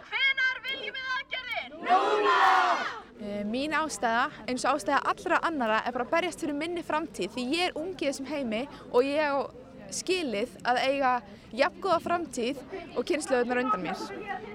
Hvenar 0.10 0.60
viljum 0.66 0.98
við 0.98 1.14
aðgerðir? 1.14 1.78
Núna! 1.88 2.36
Uh, 3.18 3.40
mín 3.48 3.78
ástæða, 3.80 4.28
eins 4.46 4.68
og 4.68 4.76
ástæða 4.76 5.00
allra 5.14 5.40
annara, 5.48 5.80
er 5.88 5.96
bara 5.96 6.06
að 6.06 6.14
berjast 6.18 6.44
fyrir 6.44 6.60
minni 6.60 6.84
framtíð 6.86 7.32
því 7.34 7.48
ég 7.56 7.72
er 7.72 7.80
ungið 7.80 8.12
þessum 8.12 8.30
heimi 8.30 8.62
og 8.92 9.08
ég 9.08 9.24
á 9.24 9.67
skilið 9.96 10.56
að 10.68 10.82
eiga 10.84 11.14
jafngóða 11.56 12.00
framtíð 12.04 12.62
og 12.96 13.06
kynnslöðunar 13.08 13.64
undan 13.64 13.86
mér. 13.86 14.04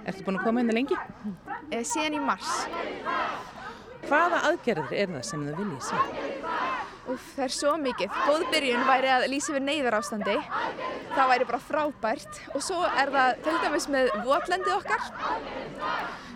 Ertu 0.04 0.26
búin 0.26 0.40
að 0.40 0.46
koma 0.46 0.62
hérna 0.62 0.76
lengi? 0.76 0.98
Eh, 1.70 1.84
síðan 1.86 2.18
í 2.18 2.22
mars. 2.22 2.52
Hvaða 4.08 4.42
aðgerðir 4.50 4.96
er 4.98 5.12
það 5.16 5.26
sem 5.28 5.44
þau 5.46 5.58
viljið 5.60 5.84
sé? 5.86 6.00
Úf, 7.12 7.22
það 7.34 7.44
er 7.44 7.54
svo 7.56 7.72
mikið. 7.82 8.18
Góð 8.28 8.44
byrjun 8.52 8.84
væri 8.86 9.10
að 9.10 9.28
lýsa 9.32 9.54
við 9.56 9.64
neyðar 9.66 9.96
ástandi. 9.98 10.36
Það 11.12 11.30
væri 11.32 11.46
bara 11.48 11.62
frábært. 11.66 12.40
Og 12.54 12.62
svo 12.62 12.82
er 12.86 13.10
það 13.14 13.40
til 13.46 13.56
dæmis 13.64 13.88
með 13.90 14.10
votlendið 14.26 14.76
okkar 14.76 15.08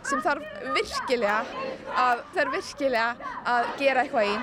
sem 0.07 0.23
þarf 0.23 0.45
virkilega 0.75 1.41
að, 1.99 2.23
þarf 2.35 2.55
virkilega 2.55 3.33
að 3.55 3.73
gera 3.81 4.05
eitthvað 4.05 4.31
í. 4.31 4.37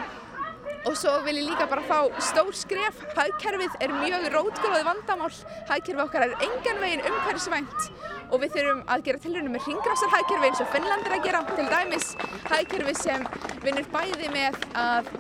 Og 0.84 0.98
svo 1.00 1.14
vil 1.24 1.38
ég 1.40 1.48
líka 1.48 1.68
bara 1.72 1.84
fá 1.88 2.00
stór 2.20 2.52
skref. 2.58 2.98
Hagkerfið 3.16 3.78
er 3.84 3.94
mjög 3.96 4.26
rótgróðið 4.34 4.88
vandamál. 4.90 5.30
Hagkerfið 5.70 6.02
okkar 6.04 6.26
er 6.26 6.34
engan 6.44 6.82
veginn 6.84 7.06
umhverfisvænt 7.08 7.88
og 8.34 8.42
við 8.42 8.56
þurfum 8.58 8.82
að 8.92 9.06
gera 9.06 9.22
tilhörnum 9.24 9.56
með 9.56 9.68
ringrásar 9.70 10.12
hagkerfi 10.12 10.50
eins 10.50 10.64
og 10.64 10.72
Finnlandir 10.74 11.16
að 11.16 11.28
gera. 11.28 11.44
Til 11.54 11.68
dæmis 11.72 12.10
hagkerfið 12.50 13.00
sem 13.00 13.24
vinnur 13.64 13.88
bæði 13.94 14.32
með 14.34 14.58
að 14.80 15.12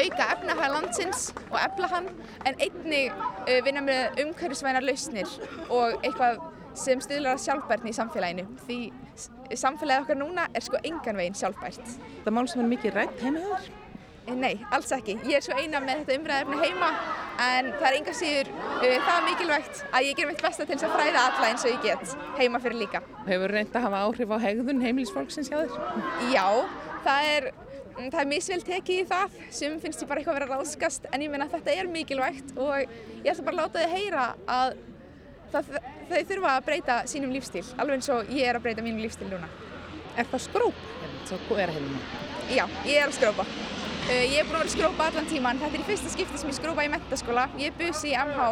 auka 0.00 0.28
efnahæg 0.36 0.72
landsins 0.76 1.26
og 1.50 1.58
efla 1.60 1.90
hann 1.90 2.08
en 2.46 2.56
einnig 2.62 3.10
uh, 3.10 3.58
vinna 3.66 3.82
með 3.84 4.22
umhverfisvænar 4.24 4.86
lausnir 4.86 5.28
og 5.68 5.98
eitthvað 6.00 6.40
sem 6.78 7.02
stuðlar 7.02 7.34
að 7.34 7.44
sjálfbærni 7.44 7.92
í 7.92 7.98
samfélaginu. 7.98 8.46
Því 8.64 8.78
samfélagið 9.58 10.06
okkar 10.06 10.20
núna 10.22 10.48
er 10.54 10.64
sko 10.64 10.80
engan 10.86 11.18
veginn 11.18 11.36
sjálfbært. 11.36 11.98
Það 12.24 12.36
mál 12.38 12.48
sem 12.48 12.64
er 12.64 12.74
mikið 12.76 12.96
rætt 13.00 13.24
heima 13.26 13.44
þar? 13.50 13.70
Nei, 14.38 14.54
alls 14.74 14.90
ekki. 14.94 15.16
Ég 15.26 15.38
er 15.38 15.44
svo 15.44 15.56
eina 15.58 15.80
með 15.82 16.02
þetta 16.02 16.18
umræðefni 16.20 16.58
heima 16.60 16.90
en 17.40 17.70
það 17.78 17.86
er 17.88 17.96
enga 17.96 18.14
síður 18.16 18.50
uh, 18.52 18.84
það 19.06 19.24
mikilvægt 19.28 19.80
að 19.88 20.06
ég 20.06 20.18
ger 20.18 20.28
mitt 20.28 20.44
besta 20.44 20.66
til 20.66 20.76
þess 20.76 20.86
að 20.88 20.94
fræða 20.98 21.24
alla 21.30 21.48
eins 21.48 21.64
og 21.64 21.72
ég 21.72 21.86
get 21.86 22.14
heima 22.38 22.60
fyrir 22.62 22.82
líka. 22.82 23.02
Hefur 23.26 23.54
reynd 23.56 23.74
að 23.74 23.86
hafa 23.88 24.04
áhrif 24.06 24.34
á 24.34 24.38
hegðun 24.44 24.84
heimilisfólksins 24.84 25.50
hjá 25.50 25.58
þér? 25.62 26.04
Já, 26.34 26.44
það 27.06 27.30
er, 27.30 27.48
það 27.96 28.20
er 28.22 28.30
misvel 28.34 28.60
tekið 28.68 29.02
í 29.02 29.08
það 29.10 29.40
sem 29.60 29.80
finnst 29.82 30.04
ég 30.04 30.12
bara 30.12 30.22
eitthvað 30.22 30.36
að 30.36 30.40
vera 30.42 30.60
ráðskast 30.60 31.10
en 31.10 31.26
ég 31.26 31.32
menna 31.32 31.48
að 31.48 31.58
þetta 31.58 31.76
er 31.80 31.90
mikilvægt 31.96 32.54
og 32.60 32.76
ég 32.76 33.32
ætla 33.32 33.48
bara 33.48 33.56
að 33.56 33.62
láta 33.64 33.84
þið 33.84 33.96
heyra 33.96 34.28
að 34.58 34.78
það, 35.54 35.74
þau 36.12 36.20
þurfa 36.32 36.54
að 36.54 36.64
breyta 36.68 37.00
sínum 37.10 37.34
lífstíl 37.34 37.66
alveg 37.76 37.98
eins 37.98 38.12
og 38.14 38.32
ég 38.36 38.50
er 38.50 38.60
að 38.60 38.68
breyta 38.68 38.84
mínum 38.86 39.02
lífstíl 39.04 39.30
núna. 39.30 39.50
Er 40.18 40.28
það 40.28 40.46
skróp? 40.48 40.86
Svo 41.30 41.56
er 41.60 41.70
hérna? 41.70 42.00
Já, 42.50 42.64
ég 42.82 42.98
er 42.98 43.06
að 43.06 43.14
skrópa. 43.14 43.44
Uh, 44.10 44.24
ég 44.26 44.40
er 44.40 44.46
búin 44.48 44.56
að 44.58 44.64
vera 44.64 44.70
skrópa 44.72 45.04
allan 45.06 45.26
tíman. 45.30 45.58
Þetta 45.60 45.76
er 45.76 45.82
í 45.84 45.86
fyrsta 45.86 46.10
skipti 46.10 46.38
sem 46.40 46.48
ég 46.50 46.56
skrópa 46.56 46.82
í 46.82 46.88
mentaskóla. 46.90 47.44
Ég 47.60 47.70
er 47.70 47.76
busi 47.78 48.08
í 48.10 48.16
MH 48.18 48.46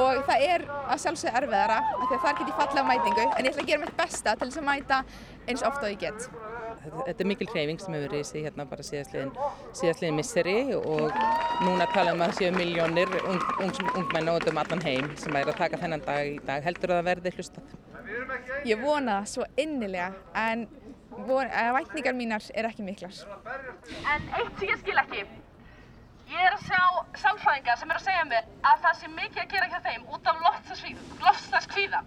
og 0.00 0.20
það 0.24 0.44
er 0.46 0.62
að 0.80 1.02
sjálfsögða 1.02 1.40
erfiðara 1.42 1.74
af 1.82 2.04
því 2.06 2.16
að 2.16 2.22
þar 2.22 2.38
get 2.38 2.48
ég 2.48 2.56
falla 2.62 2.84
á 2.84 2.88
mætingu 2.88 3.26
en 3.26 3.44
ég 3.44 3.50
ætla 3.50 3.64
að 3.66 3.68
gera 3.68 3.82
mitt 3.82 3.98
besta 3.98 4.32
til 4.40 4.48
þess 4.48 4.60
að 4.62 4.64
mæta 4.70 5.00
eins 5.44 5.64
ofta 5.68 5.84
og 5.84 5.92
ég 5.92 6.00
get. 6.06 6.24
Þetta 6.84 7.24
er 7.26 7.28
mikil 7.28 7.48
hreyfing 7.50 7.82
sem 7.82 7.96
hefur 7.98 8.14
verið 8.14 8.32
í 8.40 8.44
hérna 8.46 8.66
bara 8.70 8.86
síðastliðin, 8.88 10.16
misseri 10.16 10.56
og 10.78 11.20
núna 11.66 11.88
tala 11.92 12.14
um 12.16 12.24
að 12.24 12.32
séu 12.38 12.54
miljónir 12.56 13.12
ung, 13.28 13.44
ung, 13.60 13.74
ungmenna 14.00 14.38
út 14.38 14.48
um 14.48 14.62
allan 14.64 14.84
heim 14.88 15.10
sem 15.20 15.36
er 15.36 15.52
að 15.52 15.60
taka 15.60 15.82
þennan 15.84 16.04
dag 16.08 16.32
í 16.32 16.40
dag. 16.48 16.64
Heldur 16.64 16.94
það 16.94 17.02
að 17.02 17.10
verði 17.10 17.34
hlustað? 17.36 17.76
Ég 18.64 18.80
vona 18.80 19.20
það 19.20 19.30
svo 19.34 19.48
innilega 19.60 20.10
en 20.46 20.64
vætningar 21.22 22.14
mínar 22.14 22.50
er 22.54 22.68
ekki 22.68 22.82
miklar. 22.82 23.14
En 24.14 24.28
eitt 24.38 24.58
sem 24.58 24.68
ég 24.68 24.80
skil 24.80 24.98
ekki, 24.98 25.22
ég 26.32 26.40
er 26.48 26.56
að 26.56 26.66
sjá 26.66 26.82
samfræðingar 27.22 27.78
sem 27.78 27.90
er 27.90 28.00
að 28.00 28.08
segja 28.08 28.24
mér 28.30 28.50
að 28.62 28.82
það 28.86 28.98
sé 29.00 29.10
mikið 29.14 29.42
að 29.44 29.52
gera 29.54 29.70
hjá 29.72 29.80
þeim 29.88 30.06
út 30.14 30.26
af 30.26 30.42
loftslagskvíða. 30.46 32.04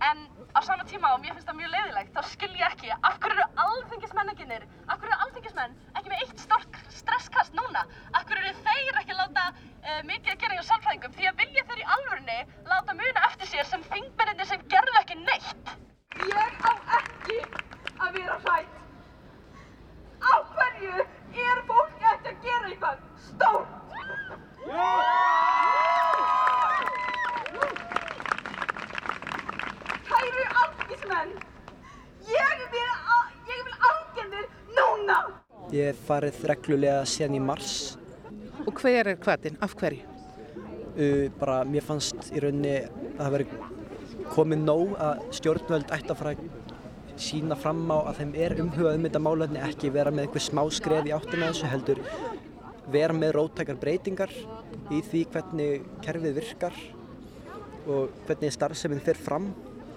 En 0.00 0.22
á 0.56 0.60
sama 0.64 0.84
tíma 0.88 1.12
og 1.14 1.20
mér 1.20 1.34
finnst 1.36 1.48
það 1.48 1.58
mjög 1.58 1.72
leiðilegt, 1.74 2.14
þá 2.16 2.22
skil 2.32 2.54
ég 2.56 2.66
ekki 2.72 2.92
af 2.94 3.18
hverju 3.20 3.36
eru 3.36 3.64
alþingismenninginir, 3.64 4.64
af 4.88 5.00
hverju 5.00 5.12
eru 5.12 5.26
alþingismenn 5.26 5.74
ekki 5.94 6.12
með 6.12 6.22
eitt 6.24 6.44
stort 6.44 6.78
stresskast 6.96 7.56
núna, 7.58 7.84
af 8.16 8.24
hverju 8.24 8.48
eru 8.48 8.64
þeir 8.64 9.00
ekki 9.02 9.18
láta 9.18 9.46
uh, 9.52 10.00
mikið 10.08 10.32
að 10.34 10.40
gera 10.44 10.56
hjá 10.56 10.64
samfræðingum 10.70 11.16
því 11.18 11.28
að 11.30 11.42
vilja 11.44 11.66
þeir 11.68 11.82
í 11.84 11.88
alvörunni 11.96 12.38
láta 12.72 12.96
muna 13.02 13.26
eftir 13.28 13.52
sér 13.52 13.68
sem 13.68 13.84
þingmenninni 13.92 14.48
sem 14.48 14.68
gerðu 14.72 15.02
ekki 15.02 15.20
neitt. 15.20 15.74
Ég 16.32 16.64
á 16.64 16.72
ekki 17.02 17.42
að 18.00 18.16
vera 18.16 18.36
hrætt. 18.44 18.76
Á 20.20 20.32
hverju 20.54 21.04
er 21.44 21.62
fólk 21.68 22.04
eftir 22.12 22.32
að 22.32 22.46
gera 22.46 22.70
eitthvað 22.70 22.96
stórt? 23.26 23.76
Kæru 30.10 30.46
algismenn, 30.62 31.34
ég 32.28 32.64
vil, 32.74 32.86
ég 33.50 33.64
vil 33.68 33.78
aðgerðir 33.90 34.46
núna! 34.76 35.18
Ég 35.74 35.90
hef 35.90 36.04
farið 36.08 36.44
reglulega 36.50 37.02
síðan 37.08 37.36
í 37.38 37.42
mars. 37.50 37.74
Og 38.66 38.72
hver 38.80 39.12
er 39.12 39.20
hvaðin? 39.20 39.60
Af 39.64 39.76
hverju? 39.80 40.06
Uh, 40.90 41.28
bara 41.40 41.62
mér 41.64 41.84
fannst 41.86 42.32
í 42.34 42.40
rauninni 42.42 42.80
að 43.14 43.20
það 43.20 43.34
veri 43.36 43.46
komið 44.30 44.64
nóg 44.66 44.96
að 45.00 45.22
stjórnvöld 45.38 45.92
ætti 45.94 46.12
að 46.12 46.18
fara 46.18 46.34
að 46.34 46.59
sína 47.24 47.56
fram 47.58 47.82
á 47.92 47.98
að 48.10 48.20
þeim 48.20 48.36
er 48.46 48.54
umhugað 48.62 48.96
um 48.98 49.08
þetta 49.08 49.22
málefni 49.24 49.64
ekki 49.64 49.92
vera 49.94 50.12
með 50.14 50.26
einhver 50.26 50.44
smá 50.44 50.62
skref 50.72 51.08
í 51.08 51.14
áttina 51.16 51.50
þessu 51.50 51.70
heldur 51.70 52.00
vera 52.90 53.14
með 53.16 53.34
róttakar 53.36 53.78
breytingar 53.80 54.32
í 54.90 55.00
því 55.06 55.24
hvernig 55.32 55.84
kerfið 56.04 56.38
virkar 56.40 56.78
og 57.90 58.14
hvernig 58.26 58.54
starfseminn 58.54 59.02
fer 59.04 59.18
fram. 59.18 59.50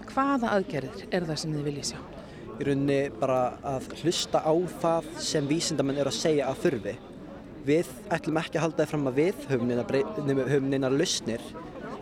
Hvaða 0.10 0.52
aðgerðir 0.58 1.08
er 1.12 1.26
það 1.28 1.40
sem 1.42 1.56
þið 1.56 1.68
viljið 1.70 1.90
sjá? 1.92 2.00
Í 2.54 2.68
rauninni 2.68 3.00
bara 3.18 3.40
að 3.66 3.90
hlusta 4.02 4.44
á 4.46 4.54
það 4.84 5.10
sem 5.26 5.48
vísindamenn 5.50 6.00
eru 6.02 6.12
að 6.12 6.20
segja 6.20 6.50
að 6.50 6.66
þurfi. 6.66 6.96
Við 7.64 7.94
ætlum 8.14 8.42
ekki 8.42 8.60
að 8.60 8.66
halda 8.68 8.84
það 8.84 8.92
fram 8.92 9.08
að 9.10 9.22
við 9.22 9.46
höfum 9.50 10.70
neina 10.70 10.92
lausnir 10.92 11.46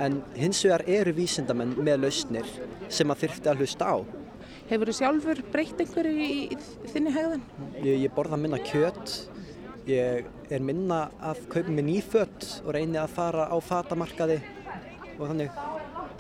en 0.02 0.18
hins 0.34 0.64
vegar 0.66 0.84
eru 0.90 1.14
vísindamenn 1.16 1.78
með 1.78 2.02
lausnir 2.08 2.50
sem 2.90 3.14
að 3.14 3.24
þurfti 3.26 3.52
að 3.52 3.62
hlusta 3.64 3.94
á. 3.94 3.96
Hefur 4.72 4.88
þú 4.88 4.94
sjálfur 4.96 5.40
breytt 5.52 5.82
einhverju 5.84 6.24
í, 6.24 6.36
í 6.56 6.90
þinni 6.94 7.12
hegðan? 7.12 7.42
Ég, 7.84 8.06
ég 8.06 8.14
borða 8.16 8.38
minna 8.40 8.56
kjött, 8.64 9.16
ég 9.84 10.30
er 10.48 10.64
minna 10.64 11.02
að 11.20 11.42
kaupa 11.52 11.74
mig 11.76 11.84
nýfött 11.90 12.48
og 12.64 12.72
reyni 12.78 12.96
að 13.02 13.12
fara 13.18 13.50
á 13.52 13.58
fatamarkaði 13.60 14.38
og 15.18 15.26
þannig. 15.26 15.60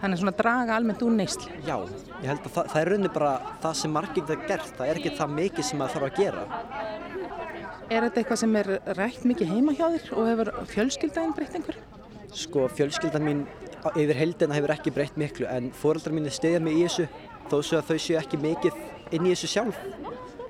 Þannig 0.02 0.20
svona 0.20 0.36
draga 0.36 0.76
almennt 0.76 1.06
úr 1.06 1.16
neysli? 1.16 1.48
Já, 1.64 1.78
ég 1.78 2.28
held 2.28 2.44
að 2.44 2.52
það, 2.58 2.70
það 2.74 2.82
er 2.82 2.92
rauninni 2.92 3.14
bara 3.16 3.32
það 3.64 3.80
sem 3.86 3.96
margir 3.96 4.28
það 4.28 4.46
gert, 4.52 4.76
það 4.82 4.92
er 4.92 5.00
ekki 5.00 5.16
það 5.22 5.34
mikið 5.40 5.70
sem 5.70 5.86
það 5.86 5.96
þarf 5.96 6.10
að 6.10 6.20
gera. 6.20 6.46
Er 7.88 8.08
þetta 8.08 8.24
eitthvað 8.26 8.44
sem 8.44 8.62
er 8.66 8.72
rætt 9.00 9.28
mikið 9.32 9.56
heima 9.56 9.80
hjá 9.80 9.86
þér 9.96 10.14
og 10.18 10.32
hefur 10.34 10.56
fjölskyldaðin 10.76 11.36
breytt 11.40 11.60
einhverju? 11.62 11.90
Sko 12.36 12.68
fjölskyldan 12.76 13.28
mín 13.28 13.46
yfir 13.96 14.18
heldina 14.20 14.60
hefur 14.60 14.76
ekki 14.76 14.92
breytt 14.96 15.16
miklu 15.20 15.48
en 15.48 15.72
fóreldrar 15.76 16.16
mín 16.16 16.28
er 16.28 16.36
stiðað 16.36 16.66
mig 16.68 16.82
í 16.82 16.88
þessu 16.90 17.08
þó 17.52 17.58
svo 17.60 17.80
að 17.82 17.90
þau 17.92 18.00
séu 18.00 18.20
ekki 18.20 18.40
mikið 18.42 18.78
inn 19.12 19.26
í 19.28 19.34
þessu 19.34 19.50
sjálf. 19.52 19.80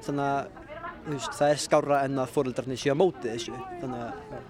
Þannig 0.06 0.26
að 0.26 0.62
veist, 1.08 1.34
það 1.38 1.54
er 1.54 1.62
skára 1.62 2.00
en 2.06 2.22
að 2.22 2.34
fóreldrarnir 2.36 2.80
séu 2.80 2.94
að 2.94 3.00
móti 3.02 3.30
þessu. 3.32 3.58
Þannig 3.82 4.04
að... 4.06 4.42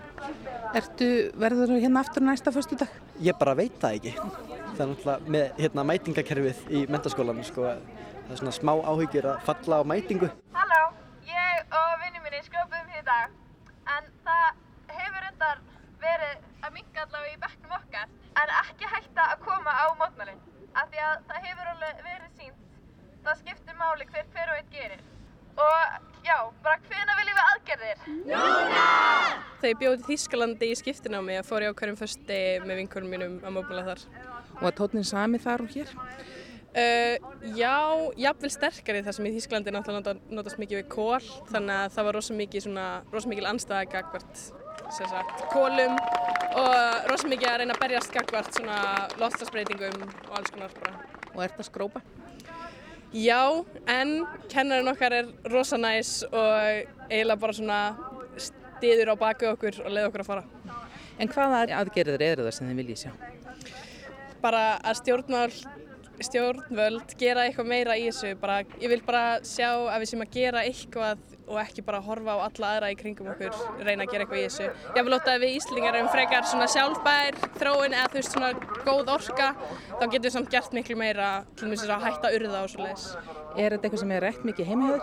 Ertu, 0.79 1.07
verður 1.39 1.73
þú 1.73 1.79
hérna 1.83 2.03
aftur 2.03 2.25
næsta 2.25 2.53
fyrstu 2.55 2.77
dag? 2.79 2.91
Ég 3.23 3.37
bara 3.39 3.55
veit 3.59 3.77
það 3.81 3.97
ekki. 3.99 4.13
Það 4.21 4.83
er 4.83 4.91
náttúrulega 4.91 5.33
með 5.35 5.61
hérna, 5.63 5.85
mætingakerfið 5.91 6.61
í 6.71 6.83
mentaskólanum 6.91 7.47
sko. 7.47 7.67
Það 7.71 8.35
er 8.35 8.41
svona 8.41 8.55
smá 8.55 8.73
áhyggjur 8.91 9.29
að 9.33 9.41
falla 9.47 9.81
á 9.81 9.83
mætingu. 9.91 10.31
Halló, 10.55 10.81
ég 11.27 11.75
og 11.79 11.91
vinnu 12.03 12.23
minni 12.23 12.43
sköpum 12.47 12.93
hér 12.93 13.01
í 13.01 13.07
dag. 13.09 13.35
En 13.97 14.07
það 14.27 14.47
hefur 15.01 15.27
endar 15.31 15.65
verið 16.03 16.37
að 16.61 16.77
minga 16.77 17.05
allavega 17.07 17.35
í 17.35 17.41
bekknum 17.43 17.75
okkar. 17.79 18.15
En 18.43 18.55
ekki 18.61 18.95
hætta 18.95 19.27
að 19.33 19.43
koma 19.47 19.75
á 19.75 19.85
mótmælinn. 19.99 20.50
Af 20.71 20.91
því 20.91 21.01
að 21.03 21.15
það 21.29 21.47
hefur 21.47 21.71
alveg 21.73 22.03
verið 22.05 22.35
sínt. 22.39 22.67
Það 23.25 23.39
skiptir 23.41 23.79
máli 23.79 24.07
hver 24.11 24.27
hver 24.33 24.51
og 24.51 24.59
einn 24.59 24.69
gerir. 24.71 25.01
Og 25.61 26.25
já, 26.25 26.37
bara 26.63 26.79
hvena 26.87 27.15
viljum 27.19 27.39
við 27.39 27.49
aðgerðir? 27.51 28.05
Núna! 28.29 28.85
Þegar 29.61 29.73
ég 29.73 29.81
bjóði 29.81 30.05
Þískalandi 30.07 30.69
í 30.71 30.77
skiptinámi 30.79 31.35
að 31.41 31.49
fór 31.49 31.65
ég 31.65 31.75
á 31.75 31.79
hverjum 31.81 31.99
försti 31.99 32.37
með 32.63 32.79
vinkunum 32.81 33.11
mínum 33.11 33.35
að 33.43 33.57
mótmæla 33.57 33.83
þar. 33.89 34.05
Og 34.61 34.69
að 34.69 34.77
tónin 34.79 35.07
sami 35.07 35.41
þar 35.43 35.65
og 35.65 35.75
hér? 35.75 35.91
Uh, 36.71 37.19
já, 37.59 37.75
jafnvel 38.15 38.53
sterkari 38.53 39.03
þar 39.03 39.17
sem 39.17 39.27
í 39.27 39.33
Þísklandi 39.35 39.75
náttúrulega 39.75 40.15
notast 40.31 40.59
mikið 40.61 40.79
við 40.79 40.89
kól 40.93 41.19
þannig 41.51 41.75
að 41.75 41.95
það 41.97 42.07
var 42.07 42.15
rosa 42.15 42.35
mikið 42.37 42.63
svona, 42.63 42.85
rosa 43.11 43.27
mikið 43.27 43.47
anstæða 43.49 43.89
gagvart 43.91 44.43
sagt, 44.91 45.43
kólum 45.51 45.95
og 46.59 47.07
rosa 47.09 47.29
mikið 47.31 47.49
að 47.49 47.59
reyna 47.61 47.75
að 47.75 47.83
berjast 47.83 48.13
gagvart 48.15 48.57
svona 48.57 48.79
loftslagsbreytingum 49.21 50.03
og 50.03 50.33
alls 50.39 50.51
konar 50.51 50.73
bara. 50.79 50.93
Og 51.31 51.43
ert 51.45 51.59
að 51.61 51.69
skrópa? 51.69 52.01
Já, 53.11 53.63
en 53.91 54.13
kennarinn 54.51 54.91
okkar 54.91 55.15
er 55.15 55.31
rosa 55.51 55.79
næs 55.79 56.21
og 56.27 56.51
eiginlega 57.09 57.39
bara 57.39 57.55
svona 57.55 57.79
stiður 58.39 59.13
á 59.13 59.15
baku 59.19 59.51
okkur 59.51 59.81
og 59.83 59.91
leiði 59.91 60.07
okkur 60.09 60.23
að 60.23 60.31
fara. 60.31 60.45
En 61.19 61.31
hvaða 61.31 61.65
aðgerðir 61.81 62.25
eru 62.29 62.47
það 62.47 62.57
sem 62.57 62.71
þið 62.71 62.81
viljið 62.81 63.01
sjá? 63.05 63.11
Bara 64.41 64.63
að 64.79 65.01
stjórnmál 65.03 65.51
stjórnvöld 66.21 67.15
gera 67.17 67.47
eitthvað 67.47 67.69
meira 67.69 67.97
í 67.97 68.07
þessu 68.09 68.35
bara, 68.41 68.61
ég 68.81 68.91
vil 68.91 69.01
bara 69.05 69.41
sjá 69.47 69.69
að 69.73 70.03
við 70.03 70.11
sem 70.11 70.23
að 70.23 70.35
gera 70.35 70.63
eitthvað 70.67 71.23
og 71.51 71.59
ekki 71.61 71.83
bara 71.85 72.01
horfa 72.05 72.37
á 72.37 72.39
alla 72.47 72.71
aðra 72.75 72.91
í 72.93 72.97
kringum 72.99 73.31
okkur 73.33 73.83
reyna 73.83 74.07
að 74.07 74.13
gera 74.13 74.25
eitthvað 74.25 74.41
í 74.41 74.45
þessu 74.47 74.69
ég 74.97 75.03
vil 75.03 75.13
láta 75.13 75.35
að 75.35 75.45
við 75.45 75.57
Íslingar 75.59 75.99
um 76.01 76.09
frekar 76.13 76.47
svona 76.47 76.69
sjálfbær 76.71 77.41
þróin 77.59 77.97
eða 77.97 78.07
þú 78.13 78.21
veist 78.21 78.37
svona 78.37 78.53
góð 78.87 79.13
orka 79.17 79.51
þá 79.59 80.05
getum 80.07 80.25
við 80.27 80.35
samt 80.37 80.51
gert 80.55 80.79
miklu 80.79 80.97
meira 80.99 81.29
til 81.59 81.71
þess 81.73 81.91
að 81.91 82.07
hætta 82.07 82.33
urða 82.39 82.65
og 82.65 82.73
svo 82.73 82.87
leiðis 82.87 83.11
Er 83.59 83.73
þetta 83.73 83.87
eitthvað 83.87 83.99
sem 83.99 84.11
er 84.15 84.23
rétt 84.23 84.43
mikið 84.47 84.69
heimhjöður? 84.71 85.01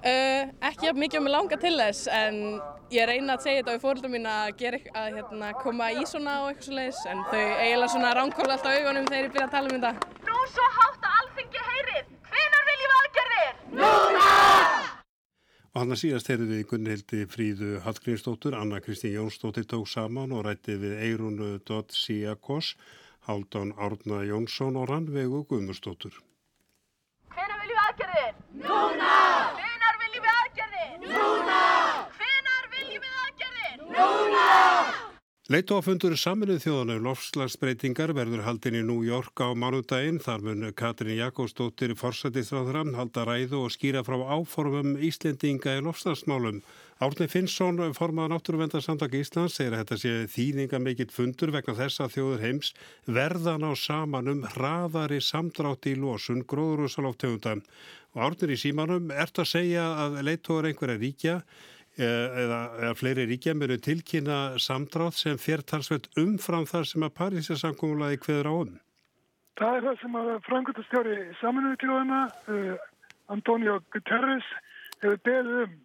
Uh, 0.00 0.50
ekki 0.70 0.88
að 0.90 1.00
mikið 1.04 1.20
um 1.20 1.28
að 1.28 1.34
langa 1.36 1.58
til 1.60 1.74
þess 1.78 2.08
en 2.10 2.38
ég 2.90 3.06
reyna 3.06 3.36
að 3.36 3.44
segja 3.46 3.62
þetta 3.62 3.76
á 3.78 3.82
fóröldum 3.84 4.14
mín 4.16 4.26
að, 4.26 4.52
gera, 4.58 4.80
að 4.96 5.18
hérna, 5.20 5.50
koma 5.60 5.90
í 5.94 6.06
svona 6.08 6.38
og 6.42 6.50
eitthvað 6.50 6.66
svo 6.66 6.78
leiðis 6.78 7.02
en 7.12 7.24
þau 7.30 7.42
eiginlega 7.42 7.90
svona 7.94 8.14
ránkóla 8.18 8.56
alltaf 8.56 8.78
augunum 8.78 9.10
þegar 9.10 9.28
ég 9.28 9.34
byrja 9.36 9.48
að 9.50 9.58
tala 9.58 9.70
um 9.70 9.76
þetta 9.76 10.30
Nú 10.30 10.46
svo 10.54 10.70
hátt 10.78 11.10
að 11.10 11.20
alþingi 11.20 11.66
heyrið 11.68 12.16
hvenar 12.30 12.70
viljum 12.70 12.88
við 12.88 12.96
aðgerðir? 13.02 13.60
Núna! 13.82 14.96
Og 15.70 15.78
hann 15.78 15.94
að 15.94 16.00
síðast 16.00 16.26
heyrði 16.26 16.46
við 16.50 16.62
Gunnhildi 16.66 17.18
Fríðu 17.30 17.68
Hallgrímsdóttur, 17.84 18.56
Anna 18.58 18.80
Kristín 18.82 19.12
Jónsdóttir 19.14 19.68
tók 19.70 19.86
saman 19.86 20.32
og 20.34 20.42
rætti 20.42 20.74
við 20.82 20.96
Eirunu 20.98 21.50
Dott 21.62 21.94
Síakos, 21.94 22.72
Haldán 23.28 23.70
Árna 23.78 24.24
Jónsson 24.26 24.74
og 24.80 24.88
Rannvegu 24.90 25.44
Guðmursdóttur. 25.46 26.16
Hvenar 27.30 27.62
viljum 27.62 27.78
aðgerðir? 27.84 28.34
Núna! 28.64 29.12
Hvenar 29.60 30.00
viljum 30.02 30.26
við 30.26 30.40
aðgerðir? 30.40 30.98
Núna! 31.06 31.60
Hvenar 32.18 32.68
viljum 32.74 33.06
við 33.06 33.22
aðgerðir? 33.22 33.86
Núna! 33.94 34.44
Leittóafundur 35.50 36.12
saminuð 36.14 36.60
þjóðan 36.62 36.92
um 36.94 37.06
lofslagsbreytingar 37.08 38.12
verður 38.14 38.44
haldin 38.46 38.76
í 38.78 38.82
New 38.86 39.00
York 39.02 39.40
á 39.42 39.50
mánudaginn. 39.58 40.20
Þar 40.22 40.44
mun 40.46 40.68
Katrin 40.78 41.16
Jakobsdóttir 41.18 41.96
forsættisráðuram 41.98 42.92
halda 42.94 43.24
ræðu 43.26 43.64
og 43.64 43.72
skýra 43.74 44.04
frá 44.06 44.14
áformum 44.30 44.92
Íslendinga 44.94 45.74
í 45.74 45.80
lofslagsmálum. 45.82 46.60
Árni 47.02 47.26
Finnsson, 47.32 47.82
formaða 47.98 48.36
náttúruvendarsamtaki 48.36 49.24
Íslands, 49.24 49.56
segir 49.58 49.74
að 49.74 49.82
þetta 49.82 49.98
sé 50.04 50.12
þýðinga 50.36 50.80
mikill 50.84 51.10
fundur 51.10 51.50
vegna 51.56 51.74
þess 51.80 52.04
að 52.04 52.14
þjóður 52.14 52.46
heims 52.46 52.70
verðan 53.10 53.66
á 53.66 53.72
saman 53.74 54.30
um 54.30 54.46
hraðari 54.54 55.18
samdrátt 55.18 55.90
í 55.90 55.96
losun 55.98 56.46
gróðurúsaloftegunda. 56.46 57.58
Og 58.14 58.22
Árnir 58.22 58.54
í 58.54 58.62
símanum 58.68 59.10
ert 59.10 59.42
að 59.42 59.50
segja 59.56 59.90
að 60.06 60.22
leittóar 60.30 60.70
einhverja 60.70 61.02
ríkja 61.02 61.36
eða, 62.04 62.60
eða 62.80 62.94
fleiri 62.98 63.26
ríkja 63.30 63.54
mjög 63.56 63.80
tilkynna 63.84 64.38
samdrátt 64.62 65.18
sem 65.18 65.38
fer 65.40 65.62
talsveit 65.62 66.08
umfram 66.20 66.66
þar 66.68 66.88
sem 66.88 67.04
að 67.06 67.14
Parísasamkómulaði 67.18 68.20
hverður 68.24 68.50
á 68.50 68.54
um? 68.54 68.72
Það 69.60 69.76
er 69.76 69.86
það 69.86 70.00
sem 70.00 70.16
að 70.16 70.30
frangöldastjóri 70.46 71.16
saminuðu 71.40 71.80
tjóðana, 71.82 72.20
uh, 72.48 72.76
Antonio 73.34 73.76
Guterres, 73.92 74.48
hefur 75.02 75.20
beðið 75.26 75.62
um 75.66 75.78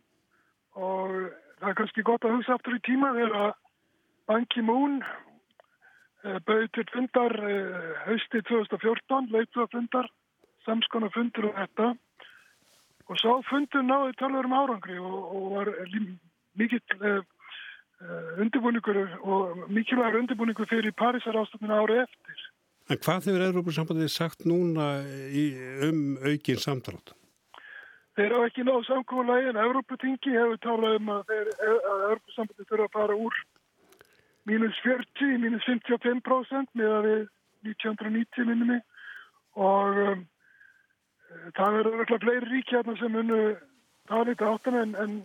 og 0.76 1.12
það 1.60 1.70
er 1.70 1.78
kannski 1.80 2.04
gott 2.08 2.26
að 2.28 2.36
hugsa 2.36 2.56
aftur 2.58 2.76
í 2.76 2.82
tíma 2.88 3.14
þegar 3.16 3.54
Ban 4.28 4.48
Ki-moon 4.52 4.98
uh, 5.04 6.40
bauði 6.48 6.72
til 6.76 6.88
fundar 6.94 7.36
uh, 7.40 7.92
hausti 8.08 8.42
2014, 8.50 9.32
leituða 9.32 9.70
fundar, 9.72 10.10
samskona 10.68 11.12
fundur 11.16 11.52
og 11.52 11.60
þetta 11.62 11.94
og 13.10 13.22
svo 13.22 13.38
fundur 13.50 13.86
náði 13.86 14.16
talverum 14.20 14.56
árangri 14.58 14.98
og, 15.00 15.18
og 15.36 15.48
var 15.56 15.72
mikill 16.58 16.82
uh, 17.02 17.22
undirbúningur 18.42 19.02
og 19.22 19.66
mikilvægur 19.70 20.22
undirbúningur 20.24 20.70
fyrir 20.70 20.96
Parísar 20.98 21.38
ástofnina 21.40 21.82
árið 21.84 22.06
eftir. 22.06 22.48
En 22.90 23.02
hvað 23.02 23.30
hefur 23.30 23.46
Európa-sambandið 23.48 24.12
sagt 24.14 24.46
núna 24.46 24.90
í, 25.34 25.46
um 25.88 26.18
aukin 26.22 26.62
samdrátt? 26.62 27.16
Þeir 28.16 28.30
eru 28.30 28.44
ekki 28.48 28.64
náðu 28.64 28.86
samkóðulegi 28.88 29.50
en 29.52 29.62
Európa-tingi 29.64 30.36
hefur 30.36 30.60
talað 30.64 31.00
um 31.00 31.10
að, 31.16 31.34
að 31.34 32.04
Európa-sambandið 32.10 32.70
þurfa 32.70 32.86
að 32.86 32.98
fara 33.00 33.18
úr 33.26 33.40
mínus 34.46 34.78
40, 34.86 35.40
mínus 35.42 35.66
55% 35.66 36.78
með 36.78 36.94
að 37.00 37.10
við 37.10 37.26
1990 37.74 38.50
minnum 38.52 38.78
og 39.56 40.00
um, 40.06 40.24
það 41.58 41.78
verður 41.78 42.02
eitthvað 42.02 42.26
fleiri 42.26 42.52
ríki 42.52 42.76
hérna 42.76 42.98
sem 43.00 43.16
munu 43.16 43.40
tala 44.10 44.34
í 44.34 44.40
þáttan 44.40 44.78
en, 44.82 44.94
en 45.02 45.16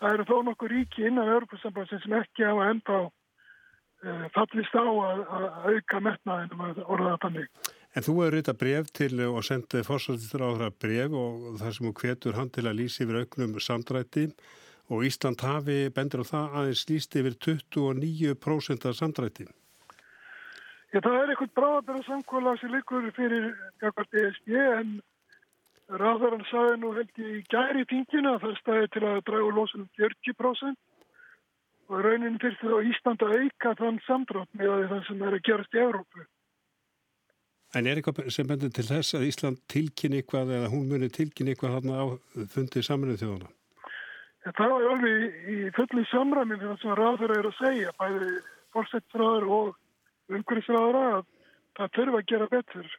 það 0.00 0.16
eru 0.16 0.26
þó 0.30 0.34
nokkuð 0.48 0.74
ríki 0.74 1.06
innan 1.08 1.30
Európa-sambansin 1.36 2.02
sem 2.02 2.16
ekki 2.18 2.46
hafa 2.48 2.66
enda 2.72 2.98
á 2.98 3.02
uh, 3.04 4.26
fallist 4.34 4.76
á 4.76 4.84
að, 4.84 5.22
að 5.38 5.46
auka 5.70 6.02
metnaðin 6.08 6.54
um 6.56 6.66
að 6.68 6.82
orða 6.84 7.14
það 7.14 7.24
þannig. 7.26 7.72
En 7.94 8.02
þú 8.02 8.14
hefur 8.18 8.34
reyta 8.34 8.56
bref 8.58 8.90
til 8.90 9.14
og 9.28 9.40
sendið 9.46 9.86
fórsættistur 9.86 10.42
á 10.42 10.50
það 10.64 10.78
bref 10.82 11.16
og 11.20 11.58
þar 11.60 11.76
sem 11.76 11.88
þú 11.88 11.96
hvetur 12.02 12.38
hann 12.40 12.54
til 12.54 12.66
að 12.66 12.78
lýsa 12.80 13.04
yfir 13.04 13.20
auknum 13.22 13.58
samdrætti 13.62 14.28
og 14.92 15.04
Ísland 15.06 15.40
hafi 15.46 15.76
bendur 15.94 16.24
á 16.26 16.32
það 16.32 16.56
aðeins 16.60 16.86
lýst 16.90 17.14
yfir 17.16 17.36
29% 17.46 18.88
af 18.90 18.98
samdrætti. 18.98 19.46
Já, 20.92 21.00
það 21.00 21.16
er 21.20 21.30
eitthvað 21.32 21.54
bráðabæra 21.58 22.02
samkvæmlega 22.06 22.60
sem 22.60 22.74
likur 22.74 23.06
fyrir 23.16 23.46
ESB 23.82 24.50
en 24.58 24.90
Ráðarann 25.92 26.44
sagði 26.48 26.76
nú 26.80 26.90
held 26.96 27.18
í 27.20 27.40
gæri 27.52 27.84
tingina 27.90 28.36
að 28.36 28.44
það 28.46 28.60
stæði 28.60 28.90
til 28.94 29.02
að 29.04 29.18
draga 29.28 29.50
losunum 29.52 29.88
40% 29.98 30.78
og 31.92 31.98
raunin 32.06 32.38
þurfti 32.40 32.70
þá 32.70 32.78
Ísland 32.90 33.24
að 33.26 33.34
auka 33.42 33.74
þann 33.80 33.98
samdrátt 34.06 34.56
með 34.56 34.86
það 34.92 35.02
sem 35.08 35.26
er 35.26 35.36
að 35.36 35.44
gerast 35.48 35.76
í 35.76 35.82
Európu. 35.82 36.24
En 37.74 37.90
er 37.90 37.98
eitthvað 37.98 38.30
sem 38.32 38.48
bendur 38.48 38.72
til 38.72 38.86
þess 38.86 39.18
að 39.18 39.26
Ísland 39.28 39.60
tilkynni 39.68 40.22
eitthvað 40.22 40.54
eða 40.56 40.72
hún 40.72 40.88
muni 40.88 41.10
tilkynni 41.12 41.52
eitthvað 41.52 41.76
þarna 41.76 42.00
á 42.00 42.06
fundið 42.54 42.86
saminuð 42.86 43.20
þjóðana? 43.20 43.52
Það 44.44 44.72
var 44.72 44.88
alveg 44.92 45.36
í 45.48 45.58
fullu 45.76 46.04
samræmi 46.08 46.56
með 46.56 46.66
það 46.70 46.80
sem 46.82 46.98
ráður 47.00 47.32
er 47.34 47.48
að 47.48 47.58
segja, 47.60 47.94
bæði 48.00 48.32
fórsættsráður 48.76 49.46
og 49.58 49.70
umhverfisráður 50.32 50.98
að 51.00 51.22
það 51.78 51.94
þurfa 51.98 52.20
að 52.20 52.28
gera 52.32 52.50
betur. 52.52 52.90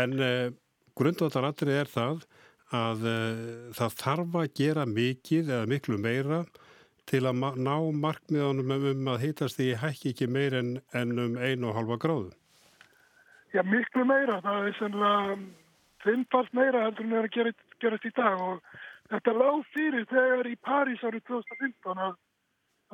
En 0.00 0.12
uh, 0.20 0.50
grundvátaratrið 0.98 1.80
er 1.82 1.90
það 1.90 2.24
að 2.76 3.06
uh, 3.10 3.70
það 3.76 3.96
þarf 4.02 4.36
að 4.42 4.50
gera 4.60 4.86
mikið 4.86 5.54
eða 5.54 5.70
miklu 5.70 5.98
meira 6.00 6.42
til 7.10 7.24
að 7.26 7.40
ná 7.58 7.76
markmiðanum 8.04 8.74
um 8.92 9.08
að 9.10 9.24
hýtast 9.24 9.58
því 9.58 9.72
hækki 9.80 10.12
ekki 10.12 10.28
meir 10.30 10.54
en, 10.54 10.76
en 10.94 11.16
um 11.18 11.38
einu 11.40 11.70
og 11.70 11.78
halva 11.78 11.98
gráðu. 11.98 12.30
Já, 13.50 13.64
miklu 13.66 14.04
meira. 14.06 14.38
Það 14.44 14.68
er 14.68 14.76
sannlega 14.78 15.38
fimmfalt 16.04 16.52
meira 16.54 16.84
heldur 16.86 17.06
en 17.06 17.14
það 17.14 17.18
er 17.18 17.28
að 17.28 17.34
gera, 17.36 17.54
gerast 17.82 18.06
í 18.06 18.12
dag 18.16 18.44
og 18.44 18.60
þetta 19.10 19.34
lág 19.40 19.64
fyrir 19.74 20.06
þegar 20.12 20.50
í 20.50 20.54
París 20.68 21.02
árið 21.02 21.24
2015 21.32 22.04
að, 22.06 22.14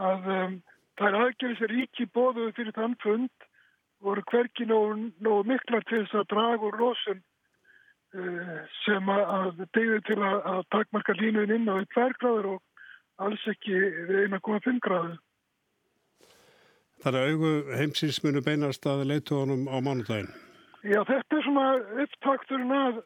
að 0.09 0.31
um, 0.39 0.57
það 0.97 1.09
er 1.11 1.19
aðgerðis 1.21 1.63
að 1.67 1.75
ríki 1.75 2.09
bóðuð 2.17 2.55
fyrir 2.57 2.77
þann 2.79 2.97
fund 3.05 3.49
voru 4.05 4.25
hverki 4.31 4.67
nógu, 4.69 5.11
nógu 5.25 5.45
miklar 5.51 5.85
til 5.89 6.03
þess 6.05 6.21
að 6.23 6.31
draga 6.33 6.69
úr 6.71 6.81
losun 6.81 7.21
uh, 7.21 7.36
sem 8.85 9.11
að, 9.13 9.63
degðu 9.75 10.01
til 10.07 10.19
að, 10.23 10.39
að 10.53 10.63
takmarka 10.75 11.17
línuðin 11.19 11.61
inn 11.61 11.71
á 11.71 11.77
2 11.95 12.09
gráður 12.21 12.51
og 12.55 12.63
alls 13.27 13.47
ekki 13.51 13.77
við 14.09 14.21
1,5 14.29 14.81
gráður. 14.85 15.17
Þannig 17.05 17.21
að 17.21 17.31
augu 17.31 17.77
heimsins 17.77 18.23
munu 18.25 18.43
beinast 18.45 18.87
að 18.89 19.05
leituðunum 19.11 19.67
á 19.69 19.77
mánudaginn. 19.85 20.33
Já, 20.87 21.01
þetta 21.05 21.37
er 21.37 21.45
svona 21.45 21.67
upptakturinn 22.05 22.73
að 22.73 23.01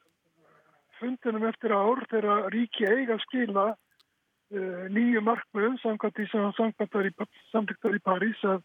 fundinum 1.00 1.46
eftir 1.48 1.72
ár 1.74 2.02
þegar 2.10 2.50
ríki 2.52 2.86
eiga 2.86 3.16
að 3.16 3.24
skila 3.24 3.66
uh, 3.72 4.84
nýju 4.92 5.22
markmiðum 5.24 5.78
samkvæmt 5.82 6.18
því 6.18 6.26
sem 6.30 6.50
samtíktar 6.58 7.08
í, 7.08 7.96
í 7.96 8.04
París 8.04 8.42
að 8.44 8.60